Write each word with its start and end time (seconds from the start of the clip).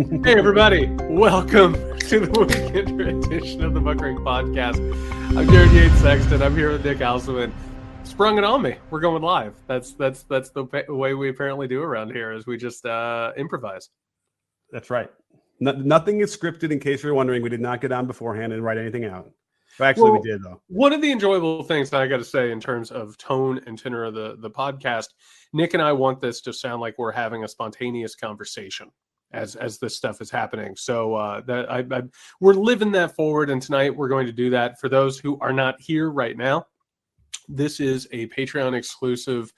hey, 0.00 0.38
everybody. 0.38 0.86
Welcome 1.10 1.74
to 1.74 2.20
the 2.20 2.40
weekend 2.40 3.00
edition 3.24 3.62
of 3.62 3.74
the 3.74 3.80
Muckrake 3.80 4.16
Podcast. 4.20 4.78
I'm 5.36 5.46
Jared 5.50 5.72
Yates 5.72 5.98
Sexton. 6.00 6.40
I'm 6.40 6.56
here 6.56 6.72
with 6.72 6.86
Nick 6.86 6.98
Hauselman. 6.98 7.52
Sprung 8.04 8.38
it 8.38 8.44
on 8.44 8.62
me. 8.62 8.76
We're 8.88 9.00
going 9.00 9.22
live. 9.22 9.54
That's 9.66 9.92
that's 9.92 10.22
that's 10.22 10.48
the 10.50 10.64
way 10.88 11.12
we 11.12 11.28
apparently 11.28 11.68
do 11.68 11.82
around 11.82 12.12
here 12.12 12.32
is 12.32 12.46
we 12.46 12.56
just 12.56 12.86
uh, 12.86 13.32
improvise. 13.36 13.90
That's 14.72 14.88
right. 14.88 15.10
No, 15.60 15.72
nothing 15.72 16.20
is 16.20 16.34
scripted. 16.34 16.70
In 16.70 16.80
case 16.80 17.02
you're 17.02 17.12
wondering, 17.12 17.42
we 17.42 17.50
did 17.50 17.60
not 17.60 17.82
get 17.82 17.92
on 17.92 18.06
beforehand 18.06 18.54
and 18.54 18.64
write 18.64 18.78
anything 18.78 19.04
out. 19.04 19.30
Actually, 19.80 20.12
well, 20.12 20.20
we 20.22 20.30
did 20.30 20.42
though. 20.42 20.62
One 20.68 20.94
of 20.94 21.02
the 21.02 21.12
enjoyable 21.12 21.62
things 21.64 21.90
that 21.90 22.00
I 22.00 22.06
got 22.06 22.18
to 22.18 22.24
say 22.24 22.52
in 22.52 22.60
terms 22.60 22.90
of 22.90 23.18
tone 23.18 23.60
and 23.66 23.78
tenor 23.78 24.04
of 24.04 24.14
the 24.14 24.36
the 24.40 24.50
podcast, 24.50 25.08
Nick 25.52 25.74
and 25.74 25.82
I 25.82 25.92
want 25.92 26.22
this 26.22 26.40
to 26.42 26.54
sound 26.54 26.80
like 26.80 26.94
we're 26.96 27.12
having 27.12 27.44
a 27.44 27.48
spontaneous 27.48 28.14
conversation 28.14 28.90
as 29.32 29.56
as 29.56 29.78
this 29.78 29.96
stuff 29.96 30.20
is 30.20 30.30
happening. 30.30 30.76
So 30.76 31.14
uh, 31.14 31.40
that 31.42 31.70
I, 31.70 31.84
I, 31.90 32.02
we're 32.40 32.54
living 32.54 32.92
that 32.92 33.14
forward, 33.14 33.50
and 33.50 33.60
tonight 33.60 33.94
we're 33.94 34.08
going 34.08 34.26
to 34.26 34.32
do 34.32 34.50
that. 34.50 34.80
For 34.80 34.88
those 34.88 35.18
who 35.18 35.38
are 35.40 35.52
not 35.52 35.80
here 35.80 36.10
right 36.10 36.36
now, 36.36 36.66
this 37.48 37.80
is 37.80 38.06
a 38.12 38.26
Patreon 38.28 38.74
exclusive 38.74 39.52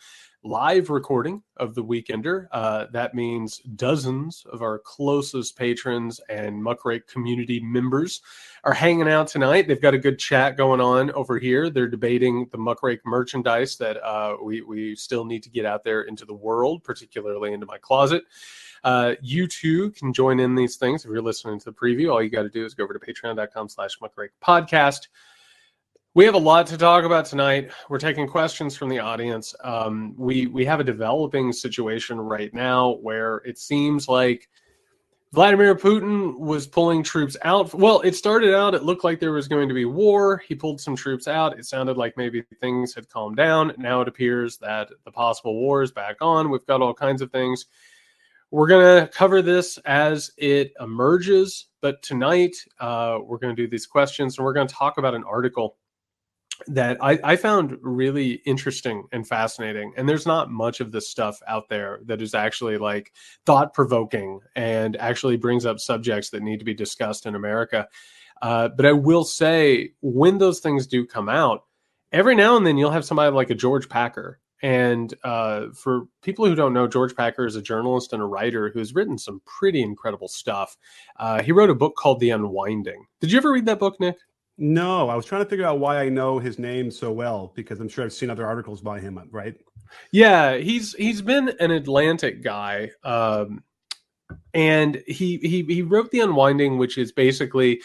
live 0.45 0.91
recording 0.91 1.41
of 1.59 1.75
the 1.75 1.85
Weekender. 1.85 2.49
Uh, 2.51 2.87
that 2.93 3.15
means 3.15 3.59
dozens 3.77 4.45
of 4.53 4.61
our 4.61 4.81
closest 4.81 5.57
patrons 5.57 6.21
and 6.29 6.61
Muckrake 6.61 7.07
community 7.07 7.61
members 7.61 8.21
are 8.65 8.73
hanging 8.75 9.09
out 9.09 9.29
tonight. 9.29 9.69
They've 9.69 9.81
got 9.81 9.95
a 9.95 9.99
good 9.99 10.19
chat 10.19 10.57
going 10.57 10.81
on 10.81 11.13
over 11.13 11.39
here. 11.39 11.71
They're 11.71 11.87
debating 11.89 12.49
the 12.51 12.59
Muckrake 12.59 13.01
merchandise 13.05 13.77
that 13.77 14.03
uh, 14.05 14.37
we 14.43 14.63
we 14.63 14.97
still 14.97 15.25
need 15.25 15.45
to 15.45 15.51
get 15.51 15.65
out 15.65 15.85
there 15.85 16.03
into 16.03 16.25
the 16.25 16.35
world, 16.35 16.83
particularly 16.83 17.53
into 17.53 17.67
my 17.67 17.79
closet. 17.79 18.25
Uh, 18.85 19.15
you 19.21 19.47
too 19.47 19.91
can 19.93 20.13
join 20.13 20.41
in 20.41 20.55
these 20.55 20.77
things. 20.77 21.05
If 21.05 21.11
you're 21.11 21.23
listening 21.23 21.59
to 21.61 21.65
the 21.67 21.73
preview, 21.73 22.13
all 22.13 22.23
you 22.23 22.31
got 22.31 22.43
to 22.43 22.49
do 22.49 22.65
is 22.65 22.75
go 22.75 22.85
over 22.85 22.93
to 22.93 22.99
patreon.com 22.99 23.69
slash 23.69 23.99
muckrake 24.01 24.31
podcast. 24.45 25.09
We 26.15 26.25
have 26.27 26.35
a 26.35 26.39
lot 26.39 26.67
to 26.67 26.77
talk 26.77 27.05
about 27.05 27.25
tonight. 27.25 27.71
We're 27.89 27.99
taking 27.99 28.27
questions 28.27 28.77
from 28.77 28.91
the 28.91 28.99
audience. 28.99 29.55
Um, 29.65 30.15
we 30.19 30.47
we 30.47 30.65
have 30.67 30.79
a 30.79 30.85
developing 30.85 31.53
situation 31.53 32.21
right 32.21 32.53
now 32.53 32.97
where 33.01 33.37
it 33.47 33.57
seems 33.57 34.09
like 34.09 34.51
Vladimir 35.33 35.75
Putin 35.75 36.39
was 36.39 36.67
pulling 36.67 37.03
troops 37.03 37.39
out. 37.45 37.73
Well, 37.73 38.03
it 38.03 38.15
started 38.15 38.55
out, 38.55 38.75
it 38.75 38.83
looked 38.83 39.05
like 39.05 39.19
there 39.19 39.33
was 39.33 39.49
going 39.49 39.69
to 39.69 39.75
be 39.75 39.87
war. 39.87 40.43
He 40.47 40.55
pulled 40.55 40.79
some 40.79 40.95
troops 40.95 41.27
out. 41.27 41.59
It 41.59 41.65
sounded 41.65 41.97
like 41.97 42.19
maybe 42.19 42.43
things 42.61 42.95
had 42.95 43.09
calmed 43.09 43.39
down. 43.39 43.73
Now 43.79 44.03
it 44.03 44.09
appears 44.09 44.59
that 44.59 44.91
the 45.07 45.11
possible 45.11 45.55
war 45.55 45.83
is 45.83 45.91
back 45.91 46.17
on. 46.21 46.51
We've 46.51 46.67
got 46.67 46.83
all 46.83 46.93
kinds 46.93 47.23
of 47.23 47.33
things 47.33 47.65
we're 48.53 48.67
going 48.69 49.01
to 49.01 49.09
cover 49.09 49.41
this 49.41 49.79
as 49.87 50.31
it 50.37 50.75
emerges, 50.79 51.69
but 51.81 52.03
tonight 52.03 52.55
uh, 52.81 53.19
we're 53.25 53.39
going 53.39 53.57
to 53.57 53.63
do 53.63 53.67
these 53.67 53.87
questions 53.87 54.37
and 54.37 54.45
we're 54.45 54.53
going 54.53 54.69
to 54.69 54.75
talk 54.75 54.99
about 54.99 55.15
an 55.15 55.25
article 55.25 55.79
that 56.67 57.03
I, 57.03 57.19
I, 57.25 57.37
found 57.37 57.79
really 57.81 58.35
interesting 58.45 59.05
and 59.11 59.27
fascinating. 59.27 59.95
And 59.97 60.07
there's 60.07 60.27
not 60.27 60.51
much 60.51 60.81
of 60.81 60.93
this 60.93 61.09
stuff 61.09 61.41
out 61.49 61.71
there 61.71 62.01
that 62.05 62.21
is 62.21 62.35
actually 62.35 62.77
like 62.77 63.13
thought 63.47 63.73
provoking 63.73 64.41
and 64.55 64.97
actually 64.97 65.39
brings 65.39 65.65
up 65.65 65.81
subjects 65.81 66.29
that 66.31 66.43
need 66.43 66.59
to 66.59 66.65
be 66.65 66.75
discussed 66.75 67.25
in 67.25 67.35
America. 67.35 67.89
Uh, 68.43 68.69
but 68.69 68.85
I 68.85 68.93
will 68.93 69.25
say, 69.25 69.95
when 70.03 70.37
those 70.37 70.61
things 70.61 70.87
do 70.87 71.07
come 71.07 71.31
out, 71.31 71.65
every 72.13 72.35
now 72.35 72.59
and 72.59 72.67
then 72.67 72.77
you'll 72.77 72.91
have 72.91 73.07
somebody 73.07 73.35
like 73.35 73.51
a 73.51 73.55
George 73.55 73.89
Packer 73.89 74.39
and 74.63 75.13
uh, 75.25 75.67
for 75.75 76.07
people 76.23 76.47
who 76.47 76.55
don't 76.55 76.73
know, 76.73 76.87
George 76.87 77.17
Packer 77.17 77.45
is 77.45 77.57
a 77.57 77.63
journalist 77.63 78.13
and 78.13 78.23
a 78.23 78.27
writer 78.27 78.71
who's 78.71 78.95
written 78.95 79.19
some 79.19 79.43
pretty 79.45 79.83
incredible 79.83 80.29
stuff. 80.29 80.77
Uh, 81.17 81.43
he 81.43 81.51
wrote 81.51 81.71
a 81.71 81.75
book 81.75 81.97
called 81.97 82.21
The 82.21 82.31
Unwinding. 82.31 83.05
Did 83.21 83.33
you 83.33 83.39
ever 83.39 83.53
read 83.53 83.67
that 83.67 83.81
book, 83.81 83.99
Nick? 83.99 84.17
No, 84.59 85.09
I 85.09 85.17
was 85.17 85.27
trying 85.27 85.43
to 85.43 85.49
figure 85.49 85.67
out 85.67 85.81
why 85.81 85.99
I 85.99 86.09
know 86.09 86.39
his 86.39 86.59
name 86.59 86.91
so 86.91 87.11
well 87.11 87.53
because 87.57 87.81
I'm 87.81 87.89
sure 87.89 88.05
I've 88.05 88.13
seen 88.13 88.31
other 88.31 88.47
articles 88.47 88.81
by 88.81 89.01
him, 89.01 89.21
right? 89.33 89.57
Yeah, 90.13 90.57
he's 90.57 90.95
he's 90.95 91.23
been 91.23 91.53
an 91.59 91.71
Atlantic 91.71 92.43
guy, 92.43 92.91
um, 93.03 93.65
and 94.55 95.03
he 95.07 95.39
he 95.39 95.63
he 95.63 95.83
wrote 95.83 96.11
The 96.11 96.21
Unwinding, 96.21 96.79
which 96.79 96.99
is 96.99 97.13
basically 97.13 97.83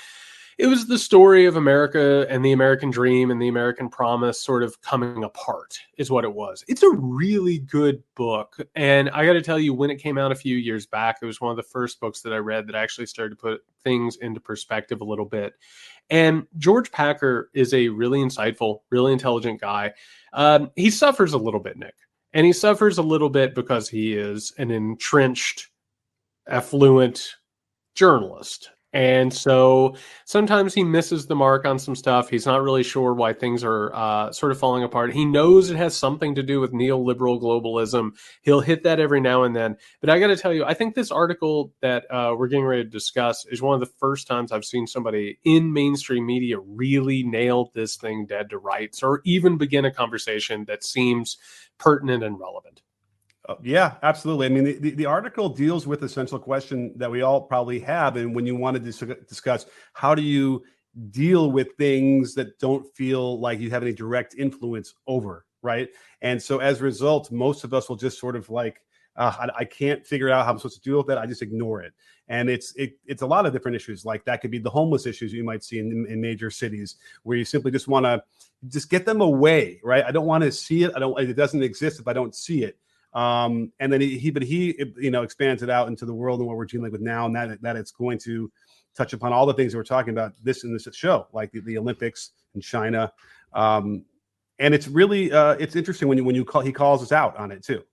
it 0.57 0.65
was 0.65 0.87
the 0.87 0.97
story 0.97 1.45
of 1.45 1.55
America 1.55 2.25
and 2.29 2.43
the 2.43 2.51
American 2.51 2.89
dream 2.89 3.29
and 3.29 3.39
the 3.39 3.47
American 3.47 3.89
promise 3.89 4.41
sort 4.41 4.63
of 4.63 4.81
coming 4.81 5.23
apart, 5.23 5.79
is 5.99 6.09
what 6.09 6.23
it 6.23 6.33
was. 6.33 6.63
It's 6.67 6.81
a 6.81 6.89
really 6.89 7.59
good 7.59 8.01
book. 8.15 8.57
And 8.73 9.09
I 9.11 9.23
got 9.25 9.33
to 9.33 9.41
tell 9.43 9.59
you, 9.59 9.75
when 9.75 9.91
it 9.91 9.97
came 9.97 10.17
out 10.17 10.31
a 10.31 10.35
few 10.35 10.57
years 10.57 10.87
back, 10.87 11.19
it 11.21 11.27
was 11.27 11.39
one 11.39 11.51
of 11.51 11.57
the 11.57 11.63
first 11.63 11.99
books 11.99 12.21
that 12.21 12.33
I 12.33 12.37
read 12.37 12.65
that 12.67 12.75
actually 12.75 13.05
started 13.05 13.35
to 13.35 13.41
put 13.41 13.61
things 13.83 14.15
into 14.17 14.39
perspective 14.39 15.01
a 15.01 15.05
little 15.05 15.25
bit. 15.25 15.53
And 16.09 16.47
George 16.57 16.91
Packer 16.91 17.51
is 17.53 17.73
a 17.75 17.89
really 17.89 18.19
insightful, 18.19 18.79
really 18.89 19.13
intelligent 19.13 19.61
guy. 19.61 19.93
Um, 20.33 20.71
he 20.75 20.89
suffers 20.89 21.33
a 21.33 21.37
little 21.37 21.59
bit, 21.59 21.77
Nick. 21.77 21.95
And 22.33 22.47
he 22.47 22.53
suffers 22.53 22.97
a 22.97 23.03
little 23.03 23.29
bit 23.29 23.53
because 23.53 23.89
he 23.89 24.13
is 24.13 24.53
an 24.57 24.71
entrenched, 24.71 25.69
affluent 26.47 27.35
journalist 27.93 28.71
and 28.93 29.33
so 29.33 29.95
sometimes 30.25 30.73
he 30.73 30.83
misses 30.83 31.27
the 31.27 31.35
mark 31.35 31.65
on 31.65 31.77
some 31.77 31.95
stuff. 31.95 32.29
He's 32.29 32.45
not 32.45 32.61
really 32.61 32.83
sure 32.83 33.13
why 33.13 33.33
things 33.33 33.63
are 33.63 33.93
uh, 33.93 34.31
sort 34.31 34.51
of 34.51 34.59
falling 34.59 34.83
apart. 34.83 35.13
He 35.13 35.25
knows 35.25 35.69
it 35.69 35.75
has 35.75 35.95
something 35.95 36.33
to 36.35 36.43
do 36.43 36.61
with 36.61 36.71
neoliberal 36.71 37.41
globalism. 37.41 38.11
He'll 38.43 38.61
hit 38.61 38.83
that 38.83 38.99
every 38.99 39.19
now 39.19 39.43
and 39.43 39.53
then. 39.53 39.75
But 39.99 40.09
I 40.09 40.19
got 40.19 40.27
to 40.27 40.37
tell 40.37 40.53
you, 40.53 40.63
I 40.63 40.73
think 40.73 40.95
this 40.95 41.11
article 41.11 41.73
that 41.81 42.05
uh, 42.09 42.33
we're 42.37 42.47
getting 42.47 42.65
ready 42.65 42.83
to 42.83 42.89
discuss 42.89 43.45
is 43.47 43.61
one 43.61 43.73
of 43.73 43.81
the 43.81 43.93
first 43.99 44.25
times 44.25 44.53
I've 44.53 44.65
seen 44.65 44.87
somebody 44.87 45.37
in 45.43 45.73
mainstream 45.73 46.25
media 46.25 46.57
really 46.59 47.23
nail 47.23 47.71
this 47.75 47.97
thing 47.97 48.25
dead 48.25 48.49
to 48.51 48.57
rights 48.57 49.03
or 49.03 49.21
even 49.25 49.57
begin 49.57 49.83
a 49.83 49.91
conversation 49.91 50.63
that 50.65 50.83
seems 50.85 51.37
pertinent 51.77 52.23
and 52.23 52.39
relevant. 52.39 52.81
Uh, 53.47 53.55
yeah, 53.63 53.95
absolutely. 54.03 54.45
I 54.45 54.49
mean, 54.49 54.65
the, 54.65 54.73
the, 54.73 54.91
the, 54.91 55.05
article 55.05 55.47
deals 55.47 55.87
with 55.87 56.01
the 56.01 56.09
central 56.09 56.39
question 56.39 56.91
that 56.97 57.09
we 57.09 57.21
all 57.21 57.39
probably 57.41 57.79
have. 57.79 58.17
And 58.17 58.35
when 58.35 58.45
you 58.45 58.57
want 58.57 58.75
to 58.75 58.79
dis- 58.79 58.99
discuss 59.27 59.65
how 59.93 60.13
do 60.13 60.21
you 60.21 60.63
deal 61.11 61.51
with 61.51 61.69
things 61.77 62.33
that 62.35 62.59
don't 62.59 62.85
feel 62.95 63.39
like 63.39 63.59
you 63.59 63.69
have 63.69 63.83
any 63.83 63.93
direct 63.93 64.35
influence 64.35 64.95
over, 65.07 65.45
right? 65.61 65.87
And 66.21 66.41
so 66.41 66.59
as 66.59 66.81
a 66.81 66.83
result, 66.83 67.31
most 67.31 67.63
of 67.63 67.73
us 67.73 67.87
will 67.87 67.95
just 67.95 68.19
sort 68.19 68.35
of 68.35 68.49
like, 68.49 68.81
uh, 69.15 69.33
I, 69.39 69.61
I, 69.61 69.65
can't 69.65 70.05
figure 70.05 70.29
out 70.29 70.45
how 70.45 70.51
I'm 70.51 70.59
supposed 70.59 70.83
to 70.83 70.89
deal 70.89 70.97
with 70.97 71.07
that. 71.07 71.17
I 71.17 71.25
just 71.25 71.41
ignore 71.41 71.81
it. 71.81 71.93
And 72.27 72.49
it's 72.49 72.75
it, 72.75 72.99
it's 73.05 73.21
a 73.23 73.25
lot 73.25 73.45
of 73.45 73.53
different 73.53 73.75
issues. 73.75 74.05
Like 74.05 74.25
that 74.25 74.41
could 74.41 74.51
be 74.51 74.59
the 74.59 74.69
homeless 74.69 75.05
issues 75.07 75.33
you 75.33 75.43
might 75.43 75.63
see 75.63 75.79
in, 75.79 76.05
in 76.07 76.21
major 76.21 76.51
cities, 76.51 76.97
where 77.23 77.37
you 77.37 77.45
simply 77.45 77.71
just 77.71 77.87
want 77.87 78.05
to 78.05 78.21
just 78.67 78.91
get 78.91 79.05
them 79.05 79.21
away, 79.21 79.79
right? 79.83 80.03
I 80.05 80.11
don't 80.11 80.27
want 80.27 80.43
to 80.43 80.51
see 80.51 80.83
it. 80.83 80.91
I 80.95 80.99
don't. 80.99 81.17
It 81.19 81.33
doesn't 81.33 81.63
exist 81.63 81.99
if 81.99 82.07
I 82.07 82.13
don't 82.13 82.35
see 82.35 82.63
it. 82.63 82.77
Um, 83.13 83.71
and 83.79 83.91
then 83.91 84.01
he, 84.01 84.17
he, 84.17 84.31
but 84.31 84.43
he, 84.43 84.75
you 84.97 85.11
know, 85.11 85.23
expands 85.23 85.63
it 85.63 85.69
out 85.69 85.87
into 85.87 86.05
the 86.05 86.13
world 86.13 86.39
and 86.39 86.47
what 86.47 86.57
we're 86.57 86.65
dealing 86.65 86.91
with 86.91 87.01
now, 87.01 87.25
and 87.25 87.35
that 87.35 87.61
that 87.61 87.75
it's 87.75 87.91
going 87.91 88.19
to 88.19 88.51
touch 88.95 89.13
upon 89.13 89.31
all 89.33 89.45
the 89.45 89.53
things 89.53 89.71
that 89.71 89.77
we're 89.77 89.83
talking 89.83 90.11
about 90.11 90.33
this 90.43 90.63
in 90.63 90.73
this 90.73 90.87
show, 90.91 91.27
like 91.31 91.51
the, 91.51 91.61
the 91.61 91.77
Olympics 91.77 92.31
in 92.55 92.61
China. 92.61 93.11
Um, 93.53 94.03
and 94.59 94.73
it's 94.73 94.87
really 94.87 95.31
uh, 95.31 95.53
it's 95.53 95.75
interesting 95.75 96.07
when 96.07 96.17
you 96.17 96.23
when 96.23 96.35
you 96.35 96.43
call 96.43 96.61
he 96.61 96.71
calls 96.71 97.01
us 97.01 97.11
out 97.11 97.35
on 97.37 97.51
it 97.51 97.63
too. 97.63 97.83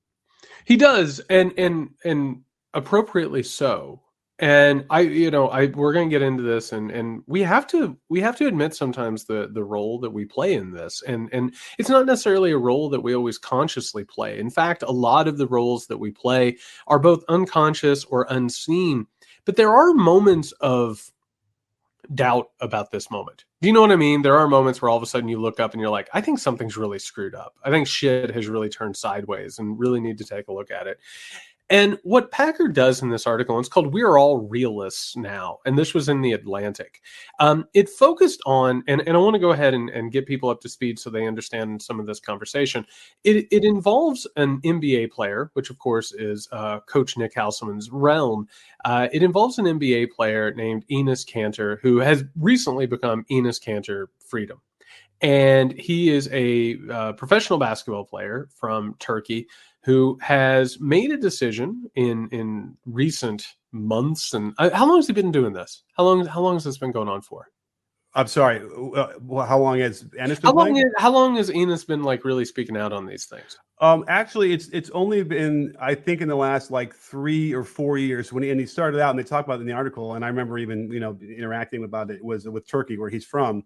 He 0.64 0.76
does, 0.76 1.20
and 1.30 1.52
and 1.58 1.90
and 2.04 2.42
appropriately 2.72 3.42
so 3.42 4.00
and 4.40 4.84
i 4.90 5.00
you 5.00 5.30
know 5.30 5.48
i 5.50 5.66
we're 5.66 5.92
going 5.92 6.08
to 6.08 6.12
get 6.12 6.22
into 6.22 6.42
this 6.42 6.72
and 6.72 6.90
and 6.90 7.22
we 7.26 7.40
have 7.40 7.68
to 7.68 7.96
we 8.08 8.20
have 8.20 8.36
to 8.36 8.48
admit 8.48 8.74
sometimes 8.74 9.24
the 9.24 9.48
the 9.52 9.62
role 9.62 10.00
that 10.00 10.10
we 10.10 10.24
play 10.24 10.54
in 10.54 10.72
this 10.72 11.02
and 11.06 11.28
and 11.32 11.54
it's 11.78 11.88
not 11.88 12.04
necessarily 12.04 12.50
a 12.50 12.58
role 12.58 12.88
that 12.88 13.02
we 13.02 13.14
always 13.14 13.38
consciously 13.38 14.04
play. 14.04 14.38
In 14.38 14.50
fact 14.50 14.82
a 14.82 14.90
lot 14.90 15.28
of 15.28 15.38
the 15.38 15.46
roles 15.46 15.86
that 15.86 15.98
we 15.98 16.10
play 16.10 16.56
are 16.88 16.98
both 16.98 17.22
unconscious 17.28 18.04
or 18.06 18.26
unseen 18.28 19.06
but 19.44 19.54
there 19.54 19.72
are 19.72 19.92
moments 19.92 20.50
of 20.60 21.12
doubt 22.14 22.48
about 22.60 22.90
this 22.90 23.10
moment. 23.10 23.44
Do 23.62 23.68
you 23.68 23.72
know 23.72 23.80
what 23.80 23.92
i 23.92 23.96
mean? 23.96 24.22
There 24.22 24.36
are 24.36 24.48
moments 24.48 24.82
where 24.82 24.88
all 24.88 24.96
of 24.96 25.02
a 25.02 25.06
sudden 25.06 25.28
you 25.28 25.40
look 25.40 25.60
up 25.60 25.74
and 25.74 25.80
you're 25.80 25.90
like 25.90 26.08
i 26.12 26.20
think 26.20 26.40
something's 26.40 26.76
really 26.76 26.98
screwed 26.98 27.36
up. 27.36 27.54
I 27.62 27.70
think 27.70 27.86
shit 27.86 28.34
has 28.34 28.48
really 28.48 28.68
turned 28.68 28.96
sideways 28.96 29.60
and 29.60 29.78
really 29.78 30.00
need 30.00 30.18
to 30.18 30.24
take 30.24 30.48
a 30.48 30.52
look 30.52 30.72
at 30.72 30.88
it 30.88 30.98
and 31.70 31.98
what 32.02 32.30
Packer 32.30 32.68
does 32.68 33.00
in 33.00 33.08
this 33.08 33.26
article, 33.26 33.58
it's 33.58 33.70
called 33.70 33.92
We're 33.92 34.18
All 34.18 34.38
Realists 34.38 35.16
Now. 35.16 35.60
And 35.64 35.78
this 35.78 35.94
was 35.94 36.10
in 36.10 36.20
the 36.20 36.32
Atlantic. 36.32 37.00
Um, 37.40 37.66
it 37.72 37.88
focused 37.88 38.42
on, 38.44 38.84
and, 38.86 39.00
and 39.06 39.16
I 39.16 39.20
want 39.20 39.34
to 39.34 39.40
go 39.40 39.52
ahead 39.52 39.72
and, 39.72 39.88
and 39.88 40.12
get 40.12 40.26
people 40.26 40.50
up 40.50 40.60
to 40.60 40.68
speed 40.68 40.98
so 40.98 41.08
they 41.08 41.26
understand 41.26 41.80
some 41.80 41.98
of 41.98 42.06
this 42.06 42.20
conversation. 42.20 42.84
It, 43.24 43.46
it 43.50 43.64
involves 43.64 44.26
an 44.36 44.60
NBA 44.60 45.10
player, 45.10 45.50
which 45.54 45.70
of 45.70 45.78
course 45.78 46.12
is 46.12 46.48
uh, 46.52 46.80
Coach 46.80 47.16
Nick 47.16 47.34
Hauselman's 47.34 47.90
realm. 47.90 48.46
Uh, 48.84 49.08
it 49.12 49.22
involves 49.22 49.58
an 49.58 49.64
NBA 49.64 50.10
player 50.10 50.52
named 50.52 50.84
Enes 50.90 51.26
Kanter, 51.26 51.78
who 51.80 51.98
has 51.98 52.24
recently 52.38 52.84
become 52.84 53.24
Enes 53.30 53.62
Kanter 53.62 54.06
Freedom 54.18 54.60
and 55.20 55.72
he 55.78 56.10
is 56.10 56.28
a 56.32 56.76
uh, 56.90 57.12
professional 57.14 57.58
basketball 57.58 58.04
player 58.04 58.48
from 58.54 58.94
Turkey 58.98 59.46
who 59.84 60.18
has 60.22 60.80
made 60.80 61.12
a 61.12 61.16
decision 61.16 61.90
in 61.94 62.28
in 62.30 62.76
recent 62.86 63.46
months 63.72 64.34
and 64.34 64.54
uh, 64.58 64.70
how 64.70 64.86
long 64.86 64.96
has 64.96 65.06
he 65.06 65.12
been 65.12 65.32
doing 65.32 65.52
this? 65.52 65.82
How 65.96 66.04
long 66.04 66.24
how 66.26 66.40
long 66.40 66.54
has 66.54 66.64
this 66.64 66.78
been 66.78 66.92
going 66.92 67.08
on 67.08 67.20
for? 67.20 67.48
I'm 68.16 68.28
sorry. 68.28 68.60
Uh, 68.94 69.08
well, 69.20 69.44
how 69.44 69.58
long 69.58 69.80
has 69.80 70.04
Enes 70.04 70.40
been 70.40 70.42
how 70.42 70.52
long, 70.52 70.76
is, 70.76 70.84
how 70.98 71.10
long 71.10 71.34
has 71.34 71.50
Enes 71.50 71.84
been 71.84 72.04
like 72.04 72.24
really 72.24 72.44
speaking 72.44 72.76
out 72.76 72.92
on 72.92 73.06
these 73.06 73.26
things? 73.26 73.58
Um, 73.80 74.04
actually, 74.06 74.52
it's 74.52 74.68
it's 74.68 74.88
only 74.90 75.24
been 75.24 75.74
I 75.80 75.94
think 75.96 76.20
in 76.20 76.28
the 76.28 76.36
last 76.36 76.70
like 76.70 76.94
three 76.94 77.52
or 77.52 77.64
four 77.64 77.98
years 77.98 78.32
when 78.32 78.44
he, 78.44 78.50
and 78.50 78.60
he 78.60 78.66
started 78.66 79.00
out 79.00 79.10
and 79.10 79.18
they 79.18 79.24
talk 79.24 79.44
about 79.44 79.58
it 79.58 79.62
in 79.62 79.66
the 79.66 79.72
article 79.72 80.14
and 80.14 80.24
I 80.24 80.28
remember 80.28 80.58
even 80.58 80.90
you 80.92 81.00
know 81.00 81.18
interacting 81.20 81.82
about 81.82 82.10
it 82.10 82.24
was 82.24 82.48
with 82.48 82.68
Turkey 82.68 82.96
where 82.96 83.10
he's 83.10 83.24
from. 83.24 83.64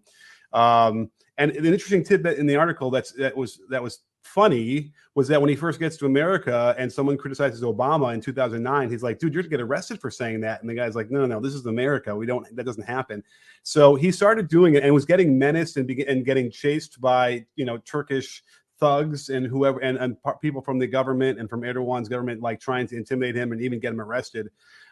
Um, 0.51 1.11
and 1.37 1.51
an 1.51 1.65
interesting 1.65 2.03
tidbit 2.03 2.39
in 2.39 2.47
the 2.47 2.55
article 2.55 2.89
that's 2.89 3.11
that 3.13 3.37
was 3.37 3.61
that 3.69 3.83
was 3.83 3.99
funny 4.23 4.91
was 5.15 5.27
that 5.27 5.41
when 5.41 5.49
he 5.49 5.55
first 5.55 5.79
gets 5.79 5.97
to 5.97 6.05
America 6.05 6.75
and 6.77 6.91
someone 6.91 7.17
criticizes 7.17 7.61
Obama 7.61 8.13
in 8.13 8.21
2009, 8.21 8.89
he's 8.89 9.03
like, 9.03 9.19
dude, 9.19 9.33
you're 9.33 9.43
going 9.43 9.51
to 9.51 9.57
get 9.57 9.61
arrested 9.61 9.99
for 9.99 10.11
saying 10.11 10.41
that. 10.41 10.61
And 10.61 10.69
the 10.69 10.75
guy's 10.75 10.95
like, 10.95 11.11
no, 11.11 11.21
no, 11.21 11.25
no, 11.25 11.39
this 11.39 11.53
is 11.53 11.65
America. 11.65 12.15
We 12.15 12.25
don't, 12.25 12.45
that 12.55 12.63
doesn't 12.65 12.83
happen. 12.83 13.23
So 13.63 13.95
he 13.95 14.11
started 14.11 14.47
doing 14.47 14.75
it 14.75 14.83
and 14.83 14.93
was 14.93 15.05
getting 15.05 15.37
menaced 15.37 15.77
and, 15.77 15.87
be, 15.87 16.05
and 16.07 16.25
getting 16.25 16.51
chased 16.51 17.01
by, 17.01 17.45
you 17.55 17.65
know, 17.65 17.77
Turkish 17.79 18.43
thugs 18.79 19.29
and 19.29 19.45
whoever, 19.45 19.79
and, 19.79 19.97
and 19.97 20.15
people 20.41 20.61
from 20.61 20.79
the 20.79 20.87
government 20.87 21.39
and 21.39 21.49
from 21.49 21.61
Erdogan's 21.61 22.07
government, 22.07 22.41
like 22.41 22.59
trying 22.59 22.87
to 22.87 22.95
intimidate 22.95 23.35
him 23.35 23.51
and 23.51 23.61
even 23.61 23.79
get 23.79 23.91
him 23.91 24.01
arrested. 24.01 24.49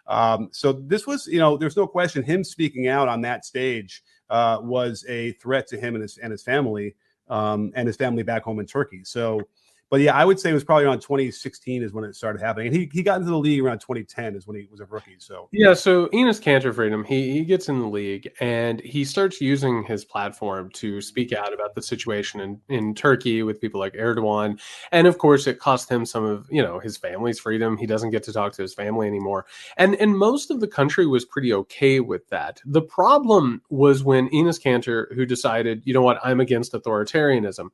Um, 0.07 0.49
so 0.51 0.73
this 0.73 1.07
was, 1.07 1.27
you 1.27 1.39
know, 1.39 1.57
there's 1.57 1.77
no 1.77 1.87
question 1.87 2.23
him 2.23 2.43
speaking 2.43 2.87
out 2.87 3.07
on 3.07 3.21
that 3.21 3.45
stage 3.45 4.03
uh, 4.29 4.59
was 4.61 5.05
a 5.07 5.33
threat 5.33 5.67
to 5.67 5.77
him 5.77 5.95
and 5.95 6.01
his, 6.01 6.17
and 6.17 6.31
his 6.31 6.43
family 6.43 6.95
um, 7.29 7.71
and 7.75 7.87
his 7.87 7.95
family 7.95 8.23
back 8.23 8.43
home 8.43 8.59
in 8.59 8.65
Turkey. 8.65 9.03
So 9.03 9.41
but 9.89 10.01
yeah, 10.01 10.15
I 10.15 10.25
would 10.25 10.39
say 10.39 10.49
it 10.49 10.53
was 10.53 10.63
probably 10.63 10.85
around 10.85 10.99
2016 10.99 11.81
is 11.81 11.93
when 11.93 12.03
it 12.03 12.15
started 12.15 12.41
happening. 12.41 12.67
And 12.67 12.75
he, 12.75 12.89
he 12.91 13.03
got 13.03 13.19
into 13.19 13.31
the 13.31 13.37
league 13.37 13.61
around 13.61 13.79
2010 13.79 14.35
is 14.35 14.45
when 14.45 14.57
he 14.57 14.67
was 14.69 14.79
a 14.79 14.85
rookie. 14.85 15.15
So 15.19 15.47
yeah, 15.51 15.73
so 15.73 16.07
Enes 16.07 16.41
Kanter 16.41 16.73
Freedom, 16.73 17.03
he 17.03 17.31
he 17.31 17.45
gets 17.45 17.69
in 17.69 17.79
the 17.79 17.87
league 17.87 18.29
and 18.39 18.81
he 18.81 19.05
starts 19.05 19.39
using 19.39 19.83
his 19.83 20.03
platform 20.03 20.69
to 20.71 21.01
speak 21.01 21.31
out 21.31 21.53
about 21.53 21.75
the 21.75 21.81
situation 21.81 22.41
in, 22.41 22.59
in 22.69 22.95
Turkey 22.95 23.43
with 23.43 23.61
people 23.61 23.79
like 23.79 23.93
Erdogan. 23.93 24.59
And 24.91 25.07
of 25.07 25.17
course 25.17 25.47
it 25.47 25.59
cost 25.59 25.89
him 25.89 26.05
some 26.05 26.25
of, 26.25 26.47
you 26.49 26.61
know, 26.61 26.79
his 26.79 26.97
family's 26.97 27.39
freedom. 27.39 27.77
He 27.77 27.85
doesn't 27.85 28.11
get 28.11 28.23
to 28.23 28.33
talk 28.33 28.53
to 28.53 28.61
his 28.61 28.73
family 28.73 29.07
anymore. 29.07 29.45
And 29.77 29.95
and 29.95 30.17
most 30.17 30.51
of 30.51 30.59
the 30.59 30.67
country 30.67 31.07
was 31.07 31.23
pretty 31.23 31.53
okay 31.53 31.99
with 31.99 32.27
that. 32.29 32.61
The 32.65 32.81
problem 32.81 33.61
was 33.69 34.03
when 34.03 34.29
Enes 34.29 34.61
Kanter, 34.61 35.13
who 35.15 35.25
decided, 35.25 35.83
you 35.85 35.93
know 35.93 36.01
what, 36.01 36.19
I'm 36.23 36.39
against 36.39 36.73
authoritarianism 36.73 37.69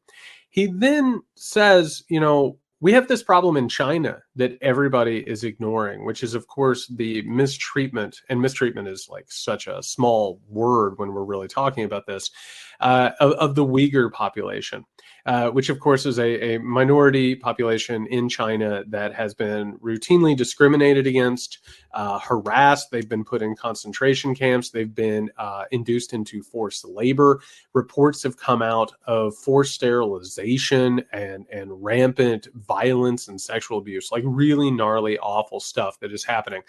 he 0.53 0.67
then 0.67 1.19
says, 1.35 2.03
you 2.09 2.19
know, 2.19 2.59
we 2.79 2.93
have 2.93 3.07
this 3.07 3.23
problem 3.23 3.57
in 3.57 3.67
China 3.67 4.22
that 4.35 4.57
everybody 4.61 5.19
is 5.19 5.43
ignoring, 5.43 6.05
which 6.05 6.23
is, 6.23 6.33
of 6.33 6.47
course, 6.47 6.87
the 6.87 7.21
mistreatment. 7.23 8.21
And 8.29 8.41
mistreatment 8.41 8.87
is 8.87 9.07
like 9.09 9.31
such 9.31 9.67
a 9.67 9.83
small 9.83 10.41
word 10.49 10.97
when 10.97 11.13
we're 11.13 11.23
really 11.23 11.47
talking 11.47 11.83
about 11.83 12.07
this 12.07 12.31
uh, 12.79 13.11
of, 13.19 13.31
of, 13.33 13.55
the 13.55 13.65
Uyghur 13.65 14.11
population. 14.11 14.85
Uh, 15.25 15.49
which 15.49 15.69
of 15.69 15.79
course 15.79 16.05
is 16.05 16.19
a, 16.19 16.55
a, 16.55 16.59
minority 16.59 17.33
population 17.33 18.05
in 18.07 18.27
China 18.27 18.83
that 18.89 19.13
has 19.13 19.33
been 19.33 19.77
routinely 19.77 20.35
discriminated 20.35 21.07
against, 21.07 21.59
uh, 21.93 22.19
harassed. 22.19 22.91
They've 22.91 23.07
been 23.07 23.23
put 23.23 23.41
in 23.41 23.55
concentration 23.55 24.35
camps. 24.35 24.69
They've 24.69 24.93
been 24.93 25.31
uh, 25.37 25.63
induced 25.71 26.11
into 26.11 26.43
forced 26.43 26.83
labor. 26.83 27.39
Reports 27.71 28.21
have 28.23 28.35
come 28.35 28.61
out 28.61 28.91
of 29.07 29.33
forced 29.33 29.75
sterilization 29.75 31.01
and, 31.13 31.45
and 31.49 31.71
rampant 31.81 32.49
violence 32.55 33.29
and 33.29 33.39
sexual 33.39 33.77
abuse, 33.77 34.11
like 34.11 34.22
really 34.23 34.71
gnarly, 34.71 35.17
awful 35.19 35.59
stuff 35.59 35.99
that 35.99 36.11
is 36.11 36.23
happening. 36.23 36.61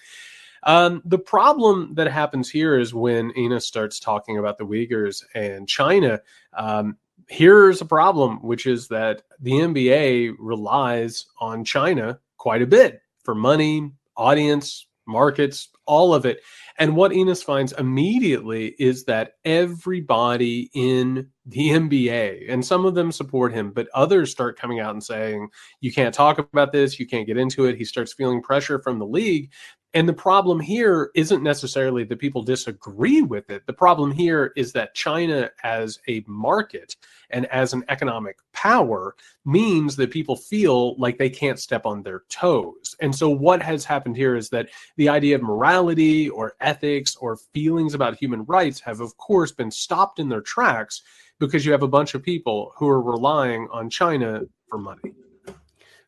Um, 0.65 1.03
the 1.05 1.19
problem 1.19 1.95
that 1.95 2.11
happens 2.11 2.51
here 2.51 2.79
is 2.79 2.95
when 2.95 3.33
Ina 3.37 3.61
starts 3.61 4.01
talking 4.01 4.39
about 4.39 4.59
the 4.59 4.65
Uyghurs 4.65 5.23
and 5.35 5.69
China. 5.69 6.21
Um, 6.55 6.97
here's 7.29 7.81
a 7.81 7.87
problem, 7.87 8.43
which 8.43 8.67
is 8.67 8.89
that 8.89 9.23
the 9.41 9.53
NBA 9.53 10.35
relies 10.39 11.27
on 11.39 11.65
China 11.65 12.19
quite 12.39 12.63
a 12.63 12.67
bit 12.67 13.03
for 13.23 13.35
money, 13.35 13.93
audience, 14.17 14.87
markets, 15.07 15.69
all 15.87 16.15
of 16.15 16.25
it. 16.27 16.41
And 16.79 16.97
what 16.97 17.13
Enes 17.13 17.45
finds 17.45 17.73
immediately 17.73 18.75
is 18.79 19.05
that 19.05 19.33
everybody 19.45 20.71
in 20.75 21.29
the 21.47 21.71
NBA, 21.71 22.51
and 22.51 22.65
some 22.65 22.85
of 22.85 22.95
them 22.95 23.13
support 23.13 23.53
him, 23.53 23.71
but 23.71 23.89
others 23.95 24.31
start 24.31 24.59
coming 24.59 24.81
out 24.81 24.95
and 24.95 25.03
saying, 25.03 25.49
you 25.81 25.93
can't 25.93 26.15
talk 26.15 26.39
about 26.39 26.73
this, 26.73 26.99
you 26.99 27.07
can't 27.07 27.27
get 27.27 27.37
into 27.37 27.67
it. 27.67 27.77
He 27.77 27.85
starts 27.85 28.13
feeling 28.13 28.43
pressure 28.43 28.81
from 28.81 28.99
the 28.99 29.07
league 29.07 29.51
and 29.95 30.09
the 30.09 30.13
problem 30.13 30.59
here 30.59 31.13
isn't 31.15 31.43
necessarily 31.43 32.03
that 32.05 32.19
people 32.19 32.43
disagree 32.43 33.23
with 33.23 33.49
it. 33.49 33.65
The 33.67 33.73
problem 33.73 34.11
here 34.11 34.53
is 34.57 34.73
that 34.73 34.95
China, 34.95 35.51
as 35.63 36.01
a 36.09 36.25
market 36.27 36.97
and 37.31 37.47
as 37.47 37.73
an 37.73 37.85
economic 37.89 38.39
power, 38.53 39.15
means 39.45 39.95
that 39.97 40.11
people 40.11 40.35
feel 40.35 40.99
like 40.99 41.17
they 41.17 41.31
can't 41.31 41.61
step 41.61 41.87
on 41.87 42.03
their 42.03 42.25
toes. 42.29 42.97
And 43.01 43.15
so, 43.15 43.31
what 43.31 43.63
has 43.63 43.85
happened 43.85 44.17
here 44.17 44.35
is 44.35 44.49
that 44.51 44.69
the 44.97 45.09
idea 45.09 45.37
of 45.37 45.43
morality 45.43 46.29
or 46.29 46.57
ethics 46.61 47.15
or 47.15 47.37
feelings 47.37 47.95
about 47.95 48.17
human 48.17 48.45
rights 48.47 48.81
have, 48.81 49.01
of 49.01 49.17
course, 49.17 49.53
been 49.53 49.71
stopped 49.71 50.19
in 50.19 50.29
their 50.29 50.43
tracks 50.43 51.03
because 51.39 51.65
you 51.65 51.71
have 51.71 51.83
a 51.85 51.89
bunch 51.89 52.15
of 52.15 52.23
people 52.23 52.73
who 52.77 52.89
are 52.89 53.01
relying 53.01 53.69
on 53.71 53.89
China 53.91 54.41
for 54.69 54.79
money. 54.79 55.13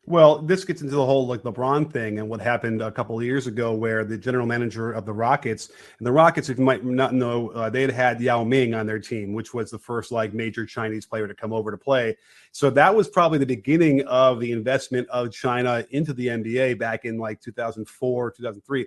Well, 0.09 0.37
this 0.37 0.63
gets 0.63 0.81
into 0.81 0.95
the 0.95 1.05
whole 1.05 1.27
like 1.27 1.41
LeBron 1.41 1.91
thing 1.91 2.19
and 2.19 2.29
what 2.29 2.39
happened 2.39 2.81
a 2.81 2.89
couple 2.89 3.17
of 3.19 3.25
years 3.25 3.45
ago, 3.45 3.73
where 3.73 4.05
the 4.05 4.17
general 4.17 4.47
manager 4.47 4.93
of 4.93 5.05
the 5.05 5.11
Rockets 5.11 5.69
and 5.99 6.07
the 6.07 6.11
Rockets, 6.13 6.47
if 6.47 6.57
you 6.57 6.63
might 6.63 6.85
not 6.85 7.13
know, 7.13 7.49
uh, 7.49 7.69
they 7.69 7.81
had 7.81 7.91
had 7.91 8.21
Yao 8.21 8.45
Ming 8.45 8.73
on 8.73 8.87
their 8.87 8.99
team, 8.99 9.33
which 9.33 9.53
was 9.53 9.69
the 9.69 9.77
first 9.77 10.13
like 10.13 10.33
major 10.33 10.65
Chinese 10.65 11.05
player 11.05 11.27
to 11.27 11.33
come 11.33 11.51
over 11.51 11.71
to 11.71 11.77
play. 11.77 12.15
So 12.53 12.69
that 12.69 12.95
was 12.95 13.09
probably 13.09 13.37
the 13.37 13.45
beginning 13.45 14.01
of 14.03 14.39
the 14.39 14.53
investment 14.53 15.09
of 15.09 15.29
China 15.33 15.85
into 15.89 16.13
the 16.13 16.27
NBA 16.27 16.79
back 16.79 17.03
in 17.03 17.17
like 17.17 17.41
2004, 17.41 18.31
2003. 18.31 18.85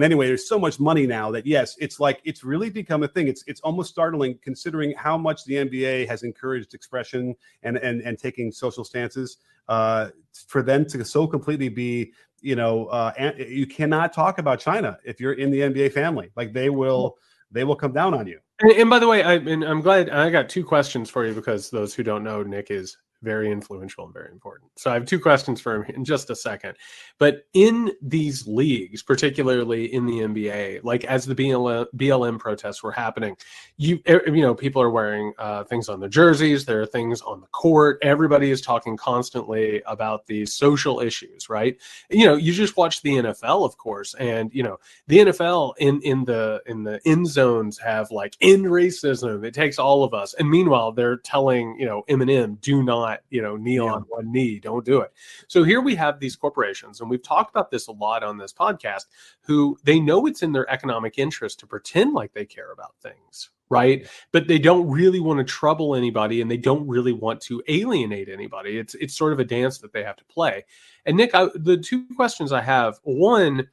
And 0.00 0.04
anyway, 0.06 0.28
there's 0.28 0.48
so 0.48 0.58
much 0.58 0.80
money 0.80 1.06
now 1.06 1.30
that 1.30 1.44
yes, 1.44 1.76
it's 1.78 2.00
like 2.00 2.22
it's 2.24 2.42
really 2.42 2.70
become 2.70 3.02
a 3.02 3.08
thing. 3.08 3.28
It's 3.28 3.44
it's 3.46 3.60
almost 3.60 3.90
startling 3.90 4.38
considering 4.40 4.94
how 4.96 5.18
much 5.18 5.44
the 5.44 5.56
NBA 5.56 6.08
has 6.08 6.22
encouraged 6.22 6.72
expression 6.72 7.36
and 7.64 7.76
and 7.76 8.00
and 8.00 8.18
taking 8.18 8.50
social 8.50 8.82
stances. 8.82 9.36
Uh, 9.68 10.08
for 10.46 10.62
them 10.62 10.86
to 10.86 11.04
so 11.04 11.26
completely 11.26 11.68
be, 11.68 12.14
you 12.40 12.56
know, 12.56 12.86
uh, 12.86 13.12
you 13.46 13.66
cannot 13.66 14.14
talk 14.14 14.38
about 14.38 14.58
China 14.58 14.98
if 15.04 15.20
you're 15.20 15.34
in 15.34 15.50
the 15.50 15.60
NBA 15.60 15.92
family. 15.92 16.30
Like 16.34 16.54
they 16.54 16.70
will, 16.70 17.18
they 17.50 17.64
will 17.64 17.76
come 17.76 17.92
down 17.92 18.14
on 18.14 18.26
you. 18.26 18.40
And, 18.60 18.72
and 18.72 18.88
by 18.88 18.98
the 18.98 19.06
way, 19.06 19.22
I, 19.22 19.34
I'm 19.34 19.82
glad 19.82 20.08
I 20.08 20.30
got 20.30 20.48
two 20.48 20.64
questions 20.64 21.10
for 21.10 21.26
you 21.26 21.34
because 21.34 21.68
those 21.68 21.94
who 21.94 22.02
don't 22.02 22.24
know, 22.24 22.42
Nick 22.42 22.70
is 22.70 22.96
very 23.22 23.50
influential 23.50 24.04
and 24.04 24.14
very 24.14 24.30
important. 24.30 24.70
So 24.76 24.90
I 24.90 24.94
have 24.94 25.04
two 25.04 25.20
questions 25.20 25.60
for 25.60 25.76
him 25.76 25.94
in 25.94 26.04
just 26.04 26.30
a 26.30 26.36
second. 26.36 26.76
But 27.18 27.46
in 27.52 27.92
these 28.00 28.46
leagues, 28.46 29.02
particularly 29.02 29.92
in 29.92 30.06
the 30.06 30.20
NBA, 30.20 30.84
like 30.84 31.04
as 31.04 31.26
the 31.26 31.34
BLM, 31.34 31.86
BLM 31.96 32.38
protests 32.38 32.82
were 32.82 32.92
happening, 32.92 33.36
you 33.76 34.00
you 34.06 34.42
know 34.42 34.54
people 34.54 34.80
are 34.80 34.90
wearing 34.90 35.32
uh, 35.38 35.64
things 35.64 35.88
on 35.88 36.00
their 36.00 36.08
jerseys. 36.08 36.64
There 36.64 36.80
are 36.80 36.86
things 36.86 37.20
on 37.22 37.40
the 37.40 37.46
court. 37.48 37.98
Everybody 38.02 38.50
is 38.50 38.60
talking 38.60 38.96
constantly 38.96 39.82
about 39.86 40.26
these 40.26 40.54
social 40.54 41.00
issues, 41.00 41.48
right? 41.48 41.76
You 42.08 42.26
know, 42.26 42.36
you 42.36 42.52
just 42.52 42.76
watch 42.76 43.02
the 43.02 43.16
NFL, 43.16 43.64
of 43.64 43.76
course, 43.76 44.14
and 44.14 44.50
you 44.54 44.62
know 44.62 44.78
the 45.08 45.18
NFL 45.18 45.74
in 45.78 46.00
in 46.02 46.24
the 46.24 46.62
in 46.66 46.84
the 46.84 47.00
end 47.04 47.26
zones 47.26 47.78
have 47.78 48.10
like 48.10 48.36
end 48.40 48.66
racism. 48.66 49.44
It 49.44 49.54
takes 49.54 49.78
all 49.78 50.04
of 50.04 50.14
us, 50.14 50.34
and 50.34 50.48
meanwhile 50.48 50.92
they're 50.92 51.18
telling 51.18 51.76
you 51.78 51.86
know 51.86 52.04
Eminem, 52.08 52.60
do 52.60 52.82
not 52.82 53.09
not, 53.10 53.20
you 53.30 53.42
know, 53.42 53.56
kneel 53.56 53.86
yeah. 53.86 53.92
on 53.92 54.02
one 54.08 54.32
knee. 54.32 54.58
Don't 54.58 54.84
do 54.84 55.00
it. 55.00 55.12
So 55.48 55.62
here 55.62 55.80
we 55.80 55.94
have 55.96 56.20
these 56.20 56.36
corporations, 56.36 57.00
and 57.00 57.10
we've 57.10 57.22
talked 57.22 57.50
about 57.50 57.70
this 57.70 57.88
a 57.88 57.92
lot 57.92 58.22
on 58.22 58.38
this 58.38 58.52
podcast, 58.52 59.06
who 59.42 59.76
they 59.84 60.00
know 60.00 60.26
it's 60.26 60.42
in 60.42 60.52
their 60.52 60.68
economic 60.70 61.18
interest 61.18 61.60
to 61.60 61.66
pretend 61.66 62.14
like 62.14 62.32
they 62.32 62.44
care 62.44 62.72
about 62.72 62.94
things, 63.02 63.50
right? 63.68 64.06
But 64.32 64.46
they 64.48 64.58
don't 64.58 64.88
really 64.88 65.20
want 65.20 65.38
to 65.38 65.44
trouble 65.44 65.94
anybody, 65.94 66.40
and 66.40 66.50
they 66.50 66.56
don't 66.56 66.86
really 66.88 67.12
want 67.12 67.40
to 67.42 67.62
alienate 67.68 68.28
anybody. 68.28 68.78
It's 68.78 68.94
it's 68.94 69.16
sort 69.16 69.32
of 69.32 69.40
a 69.40 69.44
dance 69.44 69.78
that 69.78 69.92
they 69.92 70.04
have 70.04 70.16
to 70.16 70.24
play. 70.24 70.64
And 71.06 71.16
Nick, 71.16 71.34
I, 71.34 71.48
the 71.54 71.76
two 71.76 72.06
questions 72.16 72.52
I 72.52 72.62
have: 72.62 72.98
one 73.02 73.68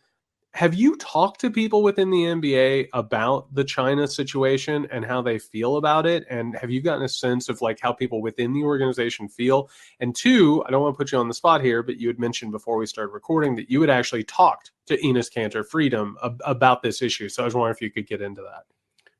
have 0.58 0.74
you 0.74 0.96
talked 0.96 1.40
to 1.42 1.52
people 1.52 1.84
within 1.84 2.10
the 2.10 2.24
NBA 2.24 2.88
about 2.94 3.54
the 3.54 3.64
China 3.64 4.08
situation 4.08 4.88
and 4.90 5.06
how 5.06 5.22
they 5.22 5.38
feel 5.38 5.78
about 5.78 6.08
it? 6.08 6.26
And 6.32 6.58
have 6.58 6.72
you 6.72 6.82
gotten 6.82 7.04
a 7.04 7.10
sense 7.10 7.48
of 7.48 7.62
like 7.62 7.80
how 7.80 7.94
people 7.94 8.24
within 8.24 8.54
the 8.54 8.64
organization 8.64 9.30
feel? 9.30 9.70
And 10.00 10.16
two, 10.16 10.64
I 10.66 10.72
don't 10.72 10.82
want 10.82 10.96
to 10.96 10.98
put 10.98 11.12
you 11.12 11.20
on 11.20 11.28
the 11.28 11.34
spot 11.36 11.62
here, 11.62 11.84
but 11.84 11.98
you 11.98 12.08
had 12.08 12.18
mentioned 12.18 12.54
before 12.54 12.78
we 12.78 12.88
started 12.88 13.12
recording 13.12 13.56
that 13.58 13.70
you 13.70 13.82
had 13.82 13.92
actually 13.92 14.24
talked 14.24 14.72
to 14.88 14.98
Enes 14.98 15.32
Kanter 15.32 15.64
Freedom 15.64 16.18
ab- 16.24 16.42
about 16.44 16.82
this 16.82 17.04
issue. 17.04 17.30
So 17.30 17.44
I 17.44 17.46
was 17.46 17.54
wondering 17.54 17.76
if 17.76 17.82
you 17.84 17.92
could 17.92 18.08
get 18.08 18.24
into 18.24 18.42
that. 18.42 18.64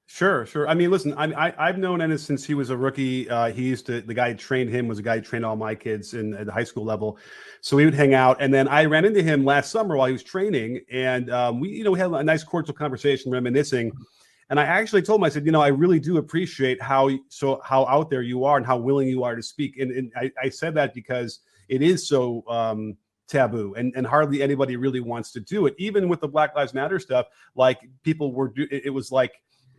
Sure, 0.10 0.46
sure. 0.46 0.70
I 0.70 0.74
mean, 0.74 0.90
listen, 0.90 1.14
I, 1.18 1.54
I 1.58 1.68
have 1.68 1.78
known 1.78 2.00
Enes 2.00 2.20
since 2.20 2.46
he 2.46 2.54
was 2.54 2.70
a 2.70 2.78
rookie. 2.78 3.30
Uh, 3.30 3.52
he 3.52 3.64
used 3.64 3.86
to 3.88 4.00
the 4.00 4.14
guy 4.14 4.32
who 4.32 4.38
trained 4.38 4.70
him 4.70 4.88
was 4.88 5.00
a 5.00 5.02
guy 5.02 5.18
who 5.18 5.22
trained 5.22 5.46
all 5.46 5.58
my 5.58 5.76
kids 5.76 6.14
in 6.14 6.34
at 6.34 6.46
the 6.46 6.52
high 6.52 6.64
school 6.64 6.86
level. 6.86 7.18
So 7.60 7.76
we 7.76 7.84
would 7.84 7.94
hang 7.94 8.14
out, 8.14 8.38
and 8.40 8.54
then 8.54 8.70
I 8.70 8.86
ran 8.86 9.04
into 9.04 9.22
him 9.22 9.44
last 9.44 9.70
summer 9.70 9.98
while 9.98 10.08
he 10.08 10.14
was 10.14 10.24
training, 10.24 10.80
and 10.90 11.30
um, 11.30 11.60
we 11.60 11.70
you 11.70 11.84
know 11.84 11.92
we 11.92 12.00
had 12.00 12.10
a 12.10 12.24
nice 12.24 12.42
cordial 12.44 12.74
conversation, 12.74 13.34
reminiscing. 13.34 13.92
And 14.50 14.62
I 14.62 14.64
actually 14.64 15.02
told 15.02 15.20
him, 15.20 15.26
I 15.26 15.30
said, 15.30 15.46
you 15.46 15.52
know, 15.52 15.62
I 15.62 15.68
really 15.68 16.00
do 16.00 16.18
appreciate 16.18 16.82
how 16.82 17.10
so 17.28 17.60
how 17.66 17.86
out 17.88 18.10
there 18.10 18.22
you 18.22 18.46
are 18.46 18.56
and 18.56 18.66
how 18.66 18.78
willing 18.78 19.10
you 19.10 19.24
are 19.26 19.36
to 19.36 19.44
speak. 19.44 19.78
And, 19.78 19.92
and 19.92 20.12
I, 20.16 20.32
I 20.42 20.48
said 20.48 20.74
that 20.76 20.94
because 20.94 21.40
it 21.68 21.82
is 21.82 22.08
so 22.08 22.46
um, 22.48 22.96
taboo 23.28 23.76
and, 23.76 23.92
and 23.98 24.08
hardly 24.08 24.42
anybody 24.42 24.78
really 24.78 25.02
wants 25.02 25.34
to 25.34 25.42
do 25.42 25.66
it. 25.66 25.76
Even 25.78 26.08
with 26.08 26.22
the 26.22 26.30
Black 26.30 26.56
Lives 26.56 26.74
Matter 26.74 26.98
stuff, 26.98 27.26
like 27.56 27.82
people 28.04 28.32
were, 28.32 28.48
do, 28.48 28.66
it 28.72 28.94
was 28.94 29.12
like 29.12 29.34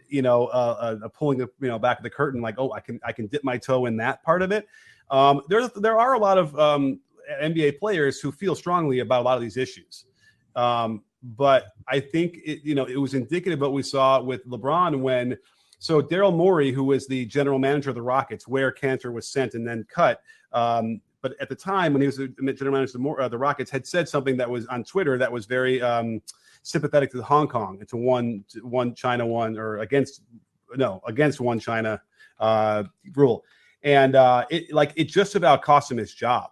you 0.09 0.23
know, 0.23 0.47
uh, 0.47 0.99
uh, 1.05 1.09
pulling 1.09 1.39
the 1.39 1.49
you 1.61 1.69
know 1.69 1.79
back 1.79 1.99
of 1.99 2.03
the 2.03 2.11
curtain, 2.11 2.41
like, 2.41 2.57
oh, 2.59 2.73
I 2.73 2.81
can 2.81 3.01
I 3.05 3.13
can 3.13 3.27
dip 3.27 3.45
my 3.45 3.59
toe 3.59 3.87
in 3.87 3.97
that 3.99 4.23
part 4.23 4.43
of 4.43 4.53
it. 4.53 4.67
Um, 5.11 5.43
there 5.49 5.67
there 5.69 5.99
are 5.99 6.15
a 6.15 6.19
lot 6.19 6.39
of 6.39 6.59
um, 6.59 7.01
NBA 7.43 7.79
players 7.79 8.21
who 8.21 8.33
feel 8.33 8.55
strongly 8.55 9.01
about 9.01 9.23
a 9.23 9.25
lot 9.25 9.37
of 9.37 9.43
these 9.43 9.57
issues. 9.57 10.05
Um, 10.57 11.03
but 11.23 11.67
I 11.89 12.01
think 12.01 12.39
it, 12.45 12.61
you 12.63 12.75
know 12.75 12.85
it 12.85 12.97
was 12.97 13.15
indicative 13.15 13.59
of 13.59 13.69
what 13.69 13.73
we 13.73 13.83
saw 13.83 14.21
with 14.21 14.47
LeBron 14.47 15.01
when 15.01 15.37
so 15.79 16.03
Daryl 16.03 16.35
Morey, 16.35 16.73
who 16.73 16.85
was 16.85 17.07
the 17.07 17.25
general 17.27 17.59
manager 17.59 17.91
of 17.91 17.95
the 17.95 18.03
Rockets, 18.03 18.49
where 18.49 18.73
Kanter 18.73 19.13
was 19.13 19.29
sent 19.29 19.55
and 19.55 19.67
then 19.67 19.87
cut. 19.89 20.21
Um, 20.53 21.01
but 21.23 21.35
at 21.41 21.49
the 21.49 21.55
time 21.55 21.93
when 21.93 22.03
he 22.03 22.07
was 22.07 22.17
the 22.17 22.29
general 22.53 22.73
manager 22.73 22.97
of 22.97 23.03
the, 23.03 23.11
uh, 23.11 23.29
the, 23.29 23.39
Rockets, 23.39 23.71
had 23.71 23.87
said 23.87 24.09
something 24.09 24.37
that 24.37 24.49
was 24.49 24.67
on 24.67 24.85
Twitter 24.85 25.19
that 25.19 25.31
was 25.31 25.47
very 25.47 25.81
um, 25.83 26.21
sympathetic 26.69 27.11
to 27.13 27.23
Hong 27.23 27.49
Kong. 27.49 27.79
It's 27.81 27.93
a 27.93 27.97
one 27.97 28.45
one 28.63 28.95
China 28.95 29.27
one 29.27 29.59
or 29.59 29.79
against 29.79 30.23
no 30.77 31.01
against 31.07 31.41
one 31.41 31.59
China 31.59 32.01
uh, 32.39 32.85
rule, 33.15 33.45
and 33.83 34.15
uh, 34.15 34.45
it 34.51 34.73
like 34.73 34.93
it 34.97 35.05
just 35.05 35.35
about 35.35 35.63
cost 35.63 35.91
him 35.91 35.97
his 35.97 36.15
job. 36.15 36.51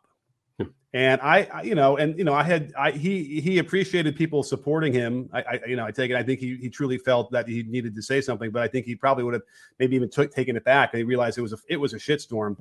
Hmm. 0.58 0.68
And 0.94 1.20
I, 1.20 1.48
I, 1.52 1.62
you 1.62 1.74
know, 1.74 1.98
and 1.98 2.16
you 2.18 2.24
know, 2.24 2.32
I 2.32 2.42
had, 2.42 2.72
I 2.78 2.90
he 2.90 3.40
he 3.40 3.58
appreciated 3.58 4.16
people 4.16 4.42
supporting 4.42 4.92
him. 4.92 5.28
I, 5.32 5.42
I, 5.42 5.60
you 5.66 5.76
know, 5.76 5.84
I 5.84 5.90
take 5.90 6.10
it. 6.10 6.16
I 6.16 6.22
think 6.22 6.40
he 6.40 6.56
he 6.56 6.70
truly 6.70 6.98
felt 6.98 7.30
that 7.32 7.46
he 7.46 7.62
needed 7.64 7.94
to 7.94 8.02
say 8.02 8.20
something, 8.20 8.50
but 8.50 8.62
I 8.62 8.68
think 8.68 8.86
he 8.86 8.96
probably 8.96 9.24
would 9.24 9.34
have 9.34 9.44
maybe 9.78 9.94
even 9.96 10.08
took 10.08 10.32
taken 10.32 10.56
it 10.56 10.64
back. 10.64 10.94
And 10.94 10.98
he 10.98 11.04
realized 11.04 11.38
it 11.38 11.42
was 11.42 11.52
a 11.52 11.58
it 11.68 11.76
was 11.76 11.92
a 11.92 11.98
shitstorm. 11.98 12.56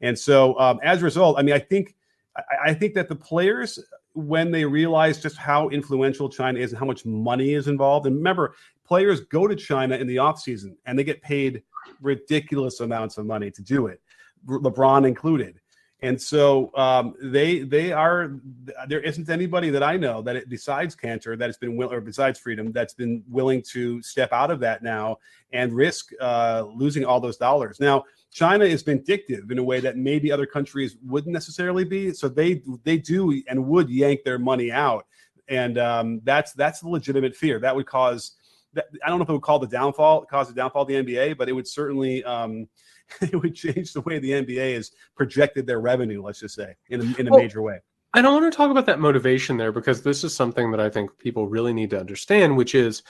And 0.00 0.18
so 0.18 0.58
um, 0.58 0.80
as 0.82 1.02
a 1.02 1.04
result, 1.04 1.38
I 1.38 1.42
mean, 1.42 1.54
I 1.54 1.58
think 1.58 1.94
I, 2.36 2.70
I 2.70 2.74
think 2.74 2.94
that 2.94 3.08
the 3.08 3.14
players 3.16 3.78
when 4.14 4.50
they 4.50 4.64
realize 4.64 5.20
just 5.20 5.36
how 5.36 5.68
influential 5.68 6.28
China 6.28 6.58
is 6.58 6.72
and 6.72 6.78
how 6.78 6.86
much 6.86 7.04
money 7.04 7.54
is 7.54 7.68
involved. 7.68 8.06
And 8.06 8.16
remember, 8.16 8.54
players 8.86 9.20
go 9.20 9.46
to 9.46 9.56
China 9.56 9.96
in 9.96 10.06
the 10.06 10.16
offseason 10.16 10.76
and 10.86 10.98
they 10.98 11.04
get 11.04 11.20
paid 11.22 11.62
ridiculous 12.00 12.80
amounts 12.80 13.18
of 13.18 13.26
money 13.26 13.50
to 13.50 13.62
do 13.62 13.88
it, 13.88 14.00
LeBron 14.46 15.06
included. 15.06 15.60
And 16.02 16.20
so 16.20 16.70
um, 16.76 17.14
they 17.22 17.60
they 17.60 17.90
are 17.90 18.32
there 18.88 19.00
isn't 19.00 19.30
anybody 19.30 19.70
that 19.70 19.82
I 19.82 19.96
know 19.96 20.20
that 20.20 20.36
it, 20.36 20.48
besides 20.50 20.94
Kanter 20.94 21.38
that 21.38 21.46
has 21.46 21.56
been 21.56 21.76
will 21.76 21.90
or 21.90 22.02
besides 22.02 22.38
Freedom 22.38 22.72
that's 22.72 22.92
been 22.92 23.24
willing 23.26 23.62
to 23.72 24.02
step 24.02 24.30
out 24.30 24.50
of 24.50 24.60
that 24.60 24.82
now 24.82 25.16
and 25.52 25.72
risk 25.72 26.10
uh, 26.20 26.64
losing 26.74 27.06
all 27.06 27.20
those 27.20 27.38
dollars. 27.38 27.80
Now 27.80 28.04
China 28.34 28.64
is 28.64 28.82
vindictive 28.82 29.52
in 29.52 29.58
a 29.58 29.62
way 29.62 29.78
that 29.78 29.96
maybe 29.96 30.32
other 30.32 30.44
countries 30.44 30.96
wouldn't 31.06 31.32
necessarily 31.32 31.84
be. 31.84 32.12
So 32.12 32.28
they 32.28 32.62
they 32.82 32.98
do 32.98 33.40
and 33.48 33.66
would 33.66 33.88
yank 33.88 34.24
their 34.24 34.40
money 34.40 34.72
out, 34.72 35.06
and 35.48 35.78
um, 35.78 36.20
that's 36.24 36.52
that's 36.52 36.82
a 36.82 36.88
legitimate 36.88 37.36
fear. 37.36 37.60
That 37.60 37.74
would 37.74 37.86
cause. 37.86 38.32
That, 38.72 38.86
I 39.04 39.08
don't 39.08 39.18
know 39.18 39.22
if 39.22 39.28
it 39.28 39.34
would 39.34 39.42
call 39.42 39.60
the 39.60 39.68
downfall 39.68 40.24
cause 40.24 40.48
the 40.48 40.54
downfall 40.54 40.82
of 40.82 40.88
the 40.88 40.94
NBA, 40.94 41.38
but 41.38 41.48
it 41.48 41.52
would 41.52 41.68
certainly 41.68 42.24
um, 42.24 42.68
it 43.20 43.40
would 43.40 43.54
change 43.54 43.92
the 43.92 44.00
way 44.00 44.18
the 44.18 44.32
NBA 44.32 44.74
has 44.74 44.90
projected 45.16 45.64
their 45.64 45.80
revenue. 45.80 46.20
Let's 46.20 46.40
just 46.40 46.56
say 46.56 46.74
in 46.88 47.00
a, 47.00 47.20
in 47.20 47.28
a 47.28 47.30
well, 47.30 47.40
major 47.40 47.62
way. 47.62 47.78
And 48.14 48.26
I 48.26 48.30
don't 48.30 48.42
want 48.42 48.52
to 48.52 48.56
talk 48.56 48.72
about 48.72 48.86
that 48.86 48.98
motivation 48.98 49.56
there 49.58 49.70
because 49.70 50.02
this 50.02 50.24
is 50.24 50.34
something 50.34 50.72
that 50.72 50.80
I 50.80 50.90
think 50.90 51.16
people 51.18 51.46
really 51.46 51.72
need 51.72 51.90
to 51.90 52.00
understand, 52.00 52.56
which 52.56 52.74
is 52.74 53.04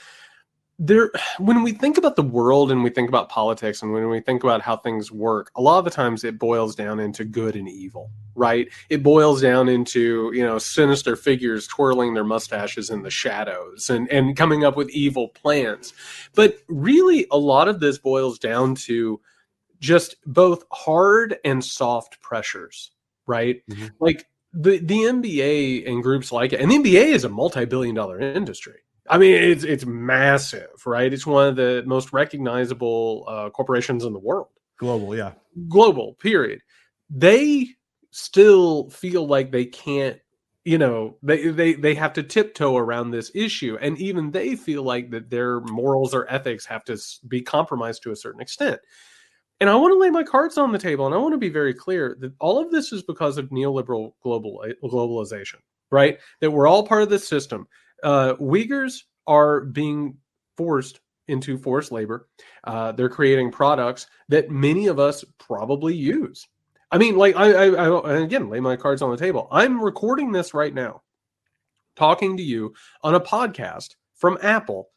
there 0.77 1.11
when 1.37 1.63
we 1.63 1.71
think 1.71 1.97
about 1.97 2.15
the 2.15 2.23
world 2.23 2.71
and 2.71 2.83
we 2.83 2.89
think 2.89 3.07
about 3.07 3.29
politics 3.29 3.81
and 3.81 3.93
when 3.93 4.09
we 4.09 4.19
think 4.19 4.43
about 4.43 4.61
how 4.61 4.75
things 4.75 5.11
work 5.11 5.49
a 5.55 5.61
lot 5.61 5.79
of 5.79 5.85
the 5.85 5.91
times 5.91 6.23
it 6.23 6.37
boils 6.37 6.75
down 6.75 6.99
into 6.99 7.23
good 7.23 7.55
and 7.55 7.69
evil 7.69 8.11
right? 8.35 8.67
It 8.89 9.01
boils 9.01 9.41
down 9.41 9.69
into 9.69 10.31
you 10.33 10.43
know 10.43 10.59
sinister 10.59 11.15
figures 11.15 11.67
twirling 11.67 12.13
their 12.13 12.23
mustaches 12.23 12.89
in 12.89 13.01
the 13.01 13.09
shadows 13.09 13.89
and 13.89 14.09
and 14.11 14.35
coming 14.35 14.63
up 14.63 14.75
with 14.75 14.89
evil 14.89 15.29
plans. 15.29 15.93
But 16.35 16.57
really 16.67 17.25
a 17.31 17.37
lot 17.37 17.67
of 17.67 17.79
this 17.79 17.97
boils 17.97 18.37
down 18.37 18.75
to 18.75 19.19
just 19.79 20.15
both 20.25 20.63
hard 20.71 21.37
and 21.43 21.63
soft 21.63 22.21
pressures 22.21 22.91
right? 23.27 23.61
Mm-hmm. 23.69 23.87
like 23.99 24.27
the 24.53 24.77
the 24.77 24.99
NBA 24.99 25.89
and 25.89 26.03
groups 26.03 26.31
like 26.31 26.53
it 26.53 26.61
and 26.61 26.71
the 26.71 26.77
NBA 26.77 27.07
is 27.07 27.23
a 27.23 27.29
multi-billion 27.29 27.95
dollar 27.95 28.19
industry 28.19 28.79
I 29.07 29.17
mean, 29.17 29.33
it's 29.35 29.63
it's 29.63 29.85
massive, 29.85 30.85
right? 30.85 31.13
It's 31.13 31.27
one 31.27 31.47
of 31.47 31.55
the 31.55 31.83
most 31.85 32.11
recognizable 32.11 33.25
uh, 33.27 33.49
corporations 33.51 34.03
in 34.03 34.13
the 34.13 34.19
world. 34.19 34.47
Global, 34.77 35.15
yeah. 35.15 35.33
Global, 35.69 36.15
period. 36.15 36.61
They 37.09 37.67
still 38.11 38.89
feel 38.89 39.27
like 39.27 39.51
they 39.51 39.65
can't, 39.65 40.19
you 40.63 40.79
know, 40.79 41.17
they 41.21 41.49
they 41.49 41.73
they 41.73 41.93
have 41.93 42.13
to 42.13 42.23
tiptoe 42.23 42.77
around 42.77 43.11
this 43.11 43.31
issue, 43.35 43.77
and 43.79 43.97
even 43.99 44.31
they 44.31 44.55
feel 44.55 44.81
like 44.81 45.11
that 45.11 45.29
their 45.29 45.61
morals 45.61 46.15
or 46.15 46.29
ethics 46.29 46.65
have 46.65 46.83
to 46.85 46.97
be 47.27 47.41
compromised 47.41 48.01
to 48.03 48.11
a 48.11 48.15
certain 48.15 48.41
extent. 48.41 48.79
And 49.61 49.69
I 49.69 49.75
want 49.75 49.93
to 49.93 49.99
lay 49.99 50.09
my 50.09 50.23
cards 50.23 50.57
on 50.57 50.71
the 50.71 50.79
table, 50.79 51.05
and 51.05 51.13
I 51.13 51.19
want 51.19 51.33
to 51.33 51.37
be 51.37 51.49
very 51.49 51.73
clear 51.73 52.17
that 52.21 52.33
all 52.39 52.59
of 52.59 52.71
this 52.71 52.91
is 52.91 53.03
because 53.03 53.37
of 53.37 53.49
neoliberal 53.49 54.13
global 54.23 54.65
globalization, 54.83 55.59
right? 55.91 56.17
That 56.41 56.51
we're 56.51 56.67
all 56.67 56.87
part 56.87 57.03
of 57.03 57.09
this 57.09 57.27
system 57.27 57.67
uh, 58.03 58.35
Uyghurs 58.35 59.01
are 59.27 59.61
being 59.61 60.17
forced 60.57 60.99
into 61.27 61.57
forced 61.57 61.91
labor. 61.91 62.27
Uh, 62.63 62.91
they're 62.91 63.09
creating 63.09 63.51
products 63.51 64.07
that 64.29 64.51
many 64.51 64.87
of 64.87 64.99
us 64.99 65.23
probably 65.39 65.95
use. 65.95 66.47
I 66.91 66.97
mean, 66.97 67.17
like 67.17 67.35
I, 67.35 67.51
I, 67.51 67.87
I, 67.87 68.13
again 68.19 68.49
lay 68.49 68.59
my 68.59 68.75
cards 68.75 69.01
on 69.01 69.11
the 69.11 69.17
table. 69.17 69.47
I'm 69.51 69.83
recording 69.83 70.31
this 70.31 70.53
right 70.53 70.73
now, 70.73 71.01
talking 71.95 72.37
to 72.37 72.43
you 72.43 72.73
on 73.01 73.15
a 73.15 73.19
podcast 73.19 73.95
from 74.15 74.37
Apple, 74.41 74.89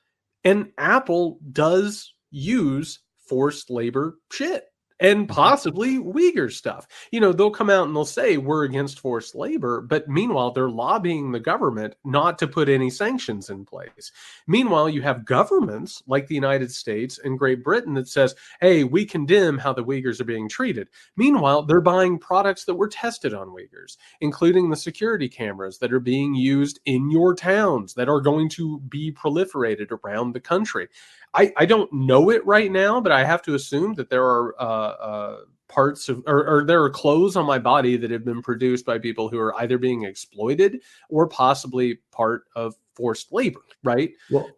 and 0.44 0.70
Apple 0.76 1.38
does 1.52 2.12
use 2.30 3.00
forced 3.26 3.70
labor 3.70 4.18
shit 4.30 4.67
and 5.00 5.20
mm-hmm. 5.20 5.34
possibly 5.34 5.98
Uyghur 5.98 6.52
stuff. 6.52 6.86
You 7.10 7.20
know, 7.20 7.32
they'll 7.32 7.50
come 7.50 7.70
out 7.70 7.86
and 7.86 7.94
they'll 7.94 8.04
say 8.04 8.36
we're 8.36 8.64
against 8.64 9.00
forced 9.00 9.34
labor, 9.34 9.80
but 9.80 10.08
meanwhile, 10.08 10.50
they're 10.50 10.68
lobbying 10.68 11.32
the 11.32 11.40
government 11.40 11.94
not 12.04 12.38
to 12.38 12.48
put 12.48 12.68
any 12.68 12.90
sanctions 12.90 13.50
in 13.50 13.64
place. 13.64 14.12
Meanwhile, 14.46 14.88
you 14.88 15.02
have 15.02 15.24
governments 15.24 16.02
like 16.06 16.26
the 16.26 16.34
United 16.34 16.72
States 16.72 17.18
and 17.22 17.38
Great 17.38 17.62
Britain 17.64 17.94
that 17.94 18.08
says, 18.08 18.34
hey, 18.60 18.84
we 18.84 19.04
condemn 19.04 19.58
how 19.58 19.72
the 19.72 19.84
Uyghurs 19.84 20.20
are 20.20 20.24
being 20.24 20.48
treated. 20.48 20.88
Meanwhile, 21.16 21.62
they're 21.62 21.80
buying 21.80 22.18
products 22.18 22.64
that 22.64 22.74
were 22.74 22.88
tested 22.88 23.34
on 23.34 23.48
Uyghurs, 23.48 23.96
including 24.20 24.70
the 24.70 24.76
security 24.76 25.28
cameras 25.28 25.78
that 25.78 25.92
are 25.92 26.00
being 26.00 26.34
used 26.34 26.80
in 26.84 27.10
your 27.10 27.34
towns 27.34 27.94
that 27.94 28.08
are 28.08 28.20
going 28.20 28.48
to 28.50 28.80
be 28.80 29.12
proliferated 29.12 29.90
around 29.90 30.32
the 30.32 30.40
country. 30.40 30.88
I, 31.34 31.52
I 31.56 31.66
don't 31.66 31.92
know 31.92 32.30
it 32.30 32.44
right 32.46 32.70
now, 32.70 33.00
but 33.00 33.12
I 33.12 33.24
have 33.24 33.42
to 33.42 33.54
assume 33.54 33.94
that 33.94 34.10
there 34.10 34.24
are 34.24 34.54
uh, 34.60 34.64
uh, 34.64 35.36
parts 35.68 36.08
of, 36.08 36.22
or, 36.26 36.46
or, 36.48 36.64
there 36.64 36.82
are 36.82 36.90
clothes 36.90 37.36
on 37.36 37.46
my 37.46 37.58
body 37.58 37.96
that 37.96 38.10
have 38.10 38.24
been 38.24 38.42
produced 38.42 38.86
by 38.86 38.98
people 38.98 39.28
who 39.28 39.38
are 39.38 39.54
either 39.56 39.78
being 39.78 40.04
exploited 40.04 40.80
or 41.10 41.28
possibly 41.28 41.98
part 42.10 42.44
of 42.56 42.74
forced 42.94 43.32
labor, 43.32 43.60
right? 43.84 44.10
Well, 44.30 44.48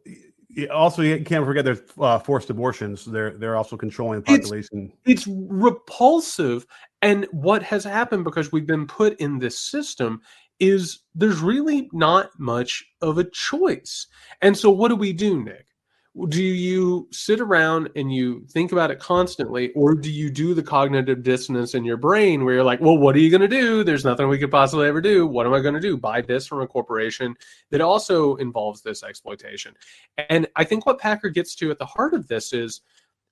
also 0.72 1.02
you 1.02 1.22
can't 1.24 1.44
forget 1.44 1.64
there's 1.64 1.82
uh, 1.98 2.18
forced 2.18 2.50
abortions. 2.50 3.04
They're 3.04 3.32
they're 3.32 3.56
also 3.56 3.76
controlling 3.76 4.20
the 4.20 4.38
population. 4.38 4.92
It's, 5.04 5.26
it's 5.26 5.36
repulsive, 5.48 6.66
and 7.02 7.26
what 7.32 7.62
has 7.62 7.84
happened 7.84 8.24
because 8.24 8.52
we've 8.52 8.66
been 8.66 8.86
put 8.86 9.18
in 9.20 9.38
this 9.38 9.58
system 9.58 10.20
is 10.58 11.00
there's 11.14 11.40
really 11.40 11.88
not 11.92 12.38
much 12.38 12.84
of 13.00 13.18
a 13.18 13.24
choice. 13.24 14.06
And 14.42 14.56
so, 14.56 14.70
what 14.70 14.88
do 14.88 14.96
we 14.96 15.12
do, 15.12 15.42
Nick? 15.42 15.66
Do 16.28 16.42
you 16.42 17.06
sit 17.12 17.40
around 17.40 17.88
and 17.94 18.12
you 18.12 18.44
think 18.50 18.72
about 18.72 18.90
it 18.90 18.98
constantly 18.98 19.70
or 19.74 19.94
do 19.94 20.10
you 20.10 20.28
do 20.28 20.54
the 20.54 20.62
cognitive 20.62 21.22
dissonance 21.22 21.74
in 21.74 21.84
your 21.84 21.96
brain 21.96 22.44
where 22.44 22.54
you're 22.54 22.64
like 22.64 22.80
well 22.80 22.98
what 22.98 23.14
are 23.14 23.20
you 23.20 23.30
going 23.30 23.40
to 23.40 23.48
do? 23.48 23.84
There's 23.84 24.04
nothing 24.04 24.28
we 24.28 24.38
could 24.38 24.50
possibly 24.50 24.88
ever 24.88 25.00
do. 25.00 25.26
What 25.26 25.46
am 25.46 25.54
i 25.54 25.60
going 25.60 25.74
to 25.74 25.80
do? 25.80 25.96
Buy 25.96 26.20
this 26.20 26.46
from 26.46 26.62
a 26.62 26.66
corporation. 26.66 27.36
That 27.70 27.80
also 27.80 28.34
involves 28.36 28.82
this 28.82 29.04
exploitation. 29.04 29.74
And 30.28 30.48
i 30.56 30.64
think 30.64 30.84
what 30.84 30.98
packer 30.98 31.28
gets 31.28 31.54
to 31.56 31.70
at 31.70 31.78
the 31.78 31.86
heart 31.86 32.14
of 32.14 32.26
this 32.26 32.52
is 32.52 32.80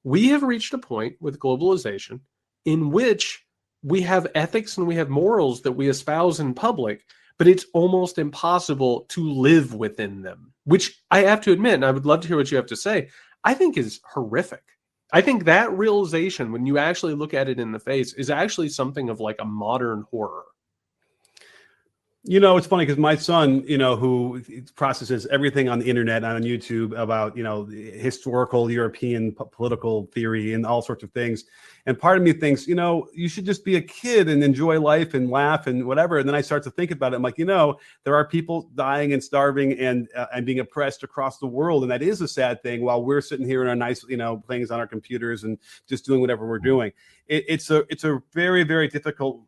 we 0.04 0.28
have 0.28 0.44
reached 0.44 0.72
a 0.72 0.78
point 0.78 1.16
with 1.20 1.40
globalization 1.40 2.20
in 2.64 2.90
which 2.90 3.44
we 3.82 4.02
have 4.02 4.28
ethics 4.34 4.76
and 4.76 4.86
we 4.86 4.94
have 4.94 5.08
morals 5.08 5.62
that 5.62 5.72
we 5.72 5.88
espouse 5.88 6.40
in 6.40 6.54
public 6.54 7.04
but 7.38 7.48
it's 7.48 7.66
almost 7.72 8.18
impossible 8.18 9.06
to 9.10 9.30
live 9.30 9.74
within 9.74 10.22
them, 10.22 10.52
which 10.64 11.00
I 11.10 11.20
have 11.20 11.40
to 11.42 11.52
admit, 11.52 11.74
and 11.74 11.84
I 11.84 11.90
would 11.90 12.06
love 12.06 12.20
to 12.22 12.28
hear 12.28 12.36
what 12.36 12.50
you 12.50 12.56
have 12.56 12.66
to 12.66 12.76
say. 12.76 13.08
I 13.44 13.54
think 13.54 13.76
is 13.76 14.00
horrific. 14.04 14.62
I 15.12 15.22
think 15.22 15.44
that 15.44 15.72
realization, 15.72 16.52
when 16.52 16.66
you 16.66 16.76
actually 16.76 17.14
look 17.14 17.32
at 17.32 17.48
it 17.48 17.58
in 17.58 17.72
the 17.72 17.78
face, 17.78 18.12
is 18.14 18.28
actually 18.28 18.68
something 18.68 19.08
of 19.08 19.20
like 19.20 19.36
a 19.38 19.44
modern 19.44 20.04
horror. 20.10 20.44
You 22.24 22.40
know, 22.40 22.56
it's 22.56 22.66
funny 22.66 22.84
because 22.84 22.98
my 22.98 23.14
son, 23.14 23.62
you 23.66 23.78
know, 23.78 23.94
who 23.94 24.42
processes 24.74 25.26
everything 25.26 25.68
on 25.68 25.78
the 25.78 25.88
internet 25.88 26.24
and 26.24 26.34
on 26.34 26.42
YouTube 26.42 26.98
about, 26.98 27.36
you 27.36 27.44
know, 27.44 27.64
historical 27.66 28.70
European 28.70 29.32
p- 29.32 29.44
political 29.52 30.06
theory 30.12 30.52
and 30.52 30.66
all 30.66 30.82
sorts 30.82 31.04
of 31.04 31.12
things. 31.12 31.44
And 31.86 31.98
part 31.98 32.18
of 32.18 32.24
me 32.24 32.32
thinks, 32.32 32.66
you 32.66 32.74
know, 32.74 33.08
you 33.14 33.28
should 33.28 33.46
just 33.46 33.64
be 33.64 33.76
a 33.76 33.80
kid 33.80 34.28
and 34.28 34.42
enjoy 34.42 34.80
life 34.80 35.14
and 35.14 35.30
laugh 35.30 35.68
and 35.68 35.86
whatever. 35.86 36.18
And 36.18 36.28
then 36.28 36.34
I 36.34 36.40
start 36.40 36.64
to 36.64 36.72
think 36.72 36.90
about 36.90 37.12
it. 37.12 37.16
I'm 37.16 37.22
like, 37.22 37.38
you 37.38 37.44
know, 37.44 37.78
there 38.02 38.16
are 38.16 38.26
people 38.26 38.68
dying 38.74 39.12
and 39.12 39.22
starving 39.22 39.78
and 39.78 40.08
uh, 40.16 40.26
and 40.34 40.44
being 40.44 40.58
oppressed 40.58 41.04
across 41.04 41.38
the 41.38 41.46
world, 41.46 41.84
and 41.84 41.90
that 41.92 42.02
is 42.02 42.20
a 42.20 42.28
sad 42.28 42.62
thing. 42.64 42.82
While 42.82 43.04
we're 43.04 43.20
sitting 43.20 43.46
here 43.46 43.62
in 43.62 43.68
our 43.68 43.76
nice, 43.76 44.04
you 44.08 44.16
know, 44.16 44.42
things 44.48 44.72
on 44.72 44.80
our 44.80 44.88
computers 44.88 45.44
and 45.44 45.56
just 45.88 46.04
doing 46.04 46.20
whatever 46.20 46.48
we're 46.48 46.58
doing, 46.58 46.92
it, 47.28 47.44
it's 47.48 47.70
a 47.70 47.84
it's 47.88 48.02
a 48.02 48.20
very 48.32 48.64
very 48.64 48.88
difficult 48.88 49.40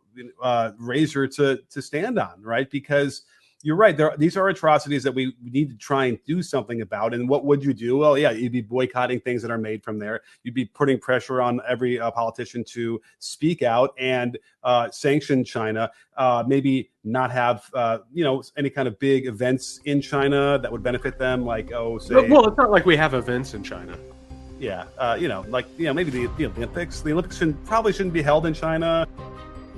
uh, 0.43 0.73
razor 0.79 1.27
to 1.27 1.61
to 1.71 1.83
stand 1.83 2.19
on, 2.19 2.43
right? 2.43 2.71
Because 2.71 3.23
you're 3.63 3.77
right. 3.77 3.97
There, 3.97 4.15
these 4.17 4.37
are 4.37 4.49
atrocities 4.49 5.03
that 5.03 5.13
we 5.13 5.35
need 5.43 5.69
to 5.71 5.77
try 5.77 6.07
and 6.07 6.19
do 6.25 6.43
something 6.43 6.81
about. 6.81 7.13
And 7.13 7.29
what 7.29 7.45
would 7.45 7.63
you 7.63 7.75
do? 7.75 7.99
Well, 7.99 8.17
yeah, 8.17 8.31
you'd 8.31 8.53
be 8.53 8.63
boycotting 8.63 9.21
things 9.21 9.43
that 9.43 9.51
are 9.51 9.59
made 9.59 9.85
from 9.85 9.99
there. 9.99 10.23
You'd 10.45 10.55
be 10.55 10.65
putting 10.65 10.99
pressure 10.99 11.43
on 11.43 11.61
every 11.69 12.01
uh, 12.01 12.11
politician 12.11 12.65
to 12.69 13.01
speak 13.19 13.63
out 13.63 13.95
and 13.99 14.39
uh, 14.65 14.91
sanction 14.91 15.45
China. 15.45 15.91
Uh, 16.17 16.43
maybe 16.47 16.91
not 17.05 17.31
have 17.31 17.65
uh, 17.75 17.99
you 18.13 18.25
know 18.25 18.43
any 18.57 18.71
kind 18.71 18.89
of 18.89 18.99
big 18.99 19.27
events 19.27 19.81
in 19.85 20.01
China 20.01 20.59
that 20.59 20.71
would 20.73 20.83
benefit 20.83 21.19
them, 21.19 21.45
like 21.45 21.71
oh, 21.73 21.99
say. 21.99 22.29
Well, 22.29 22.47
it's 22.47 22.57
not 22.57 22.71
like 22.71 22.87
we 22.87 22.97
have 22.97 23.13
events 23.15 23.53
in 23.53 23.63
China. 23.63 23.99
Yeah, 24.59 24.85
uh, 24.99 25.17
you 25.19 25.29
know, 25.29 25.45
like 25.49 25.67
you 25.79 25.87
know, 25.87 25.95
maybe 25.95 26.11
the, 26.11 26.27
the 26.39 26.47
Olympics. 26.47 27.01
The 27.01 27.13
Olympics 27.13 27.39
should, 27.39 27.63
probably 27.65 27.93
shouldn't 27.93 28.13
be 28.15 28.23
held 28.23 28.47
in 28.47 28.55
China 28.55 29.07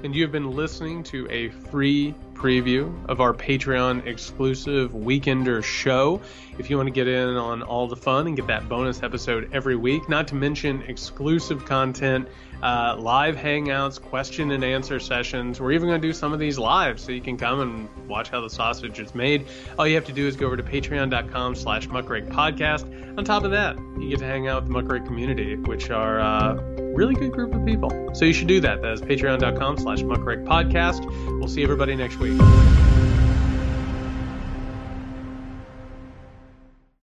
and 0.02 0.14
you 0.14 0.22
have 0.22 0.32
been 0.32 0.50
listening 0.50 1.02
to 1.04 1.28
a 1.30 1.48
free 1.70 2.14
preview 2.34 2.92
of 3.08 3.20
our 3.20 3.32
Patreon 3.32 4.04
exclusive 4.04 4.90
Weekender 4.92 5.62
show. 5.62 6.20
If 6.58 6.68
you 6.68 6.76
want 6.76 6.86
to 6.86 6.92
get 6.92 7.08
in 7.08 7.36
on 7.36 7.62
all 7.62 7.88
the 7.88 7.96
fun 7.96 8.26
and 8.26 8.36
get 8.36 8.46
that 8.48 8.68
bonus 8.68 9.02
episode 9.02 9.48
every 9.52 9.76
week, 9.76 10.08
not 10.08 10.28
to 10.28 10.34
mention 10.34 10.82
exclusive 10.82 11.64
content, 11.64 12.28
uh, 12.62 12.96
live 12.98 13.36
hangouts, 13.36 14.00
question 14.00 14.52
and 14.52 14.62
answer 14.62 15.00
sessions. 15.00 15.60
We're 15.60 15.72
even 15.72 15.88
going 15.88 16.00
to 16.00 16.06
do 16.06 16.12
some 16.12 16.32
of 16.32 16.38
these 16.38 16.58
live 16.58 17.00
so 17.00 17.10
you 17.10 17.20
can 17.20 17.36
come 17.36 17.60
and 17.60 18.08
watch 18.08 18.28
how 18.30 18.40
the 18.40 18.50
sausage 18.50 19.00
is 19.00 19.14
made. 19.14 19.46
All 19.78 19.86
you 19.86 19.94
have 19.96 20.04
to 20.06 20.12
do 20.12 20.26
is 20.26 20.36
go 20.36 20.46
over 20.46 20.56
to 20.56 20.62
patreon.com 20.62 21.54
slash 21.54 21.88
muckrake 21.88 22.28
podcast. 22.28 22.86
On 23.18 23.24
top 23.24 23.44
of 23.44 23.50
that, 23.50 23.76
you 23.98 24.10
get 24.10 24.20
to 24.20 24.26
hang 24.26 24.46
out 24.48 24.62
with 24.62 24.72
the 24.72 24.80
muckrake 24.80 25.06
community, 25.06 25.56
which 25.56 25.90
are 25.90 26.20
a 26.20 26.22
uh, 26.22 26.62
really 26.94 27.14
good 27.14 27.32
group 27.32 27.54
of 27.54 27.64
people. 27.66 27.90
So 28.14 28.24
you 28.24 28.32
should 28.32 28.48
do 28.48 28.60
that. 28.60 28.80
That 28.82 28.92
is 28.92 29.02
patreon.com 29.02 29.78
slash 29.78 30.02
muckrake 30.02 30.44
podcast. 30.44 31.04
We'll 31.38 31.48
see 31.48 31.62
everybody 31.62 31.96
next 31.96 32.18
week. 32.18 32.40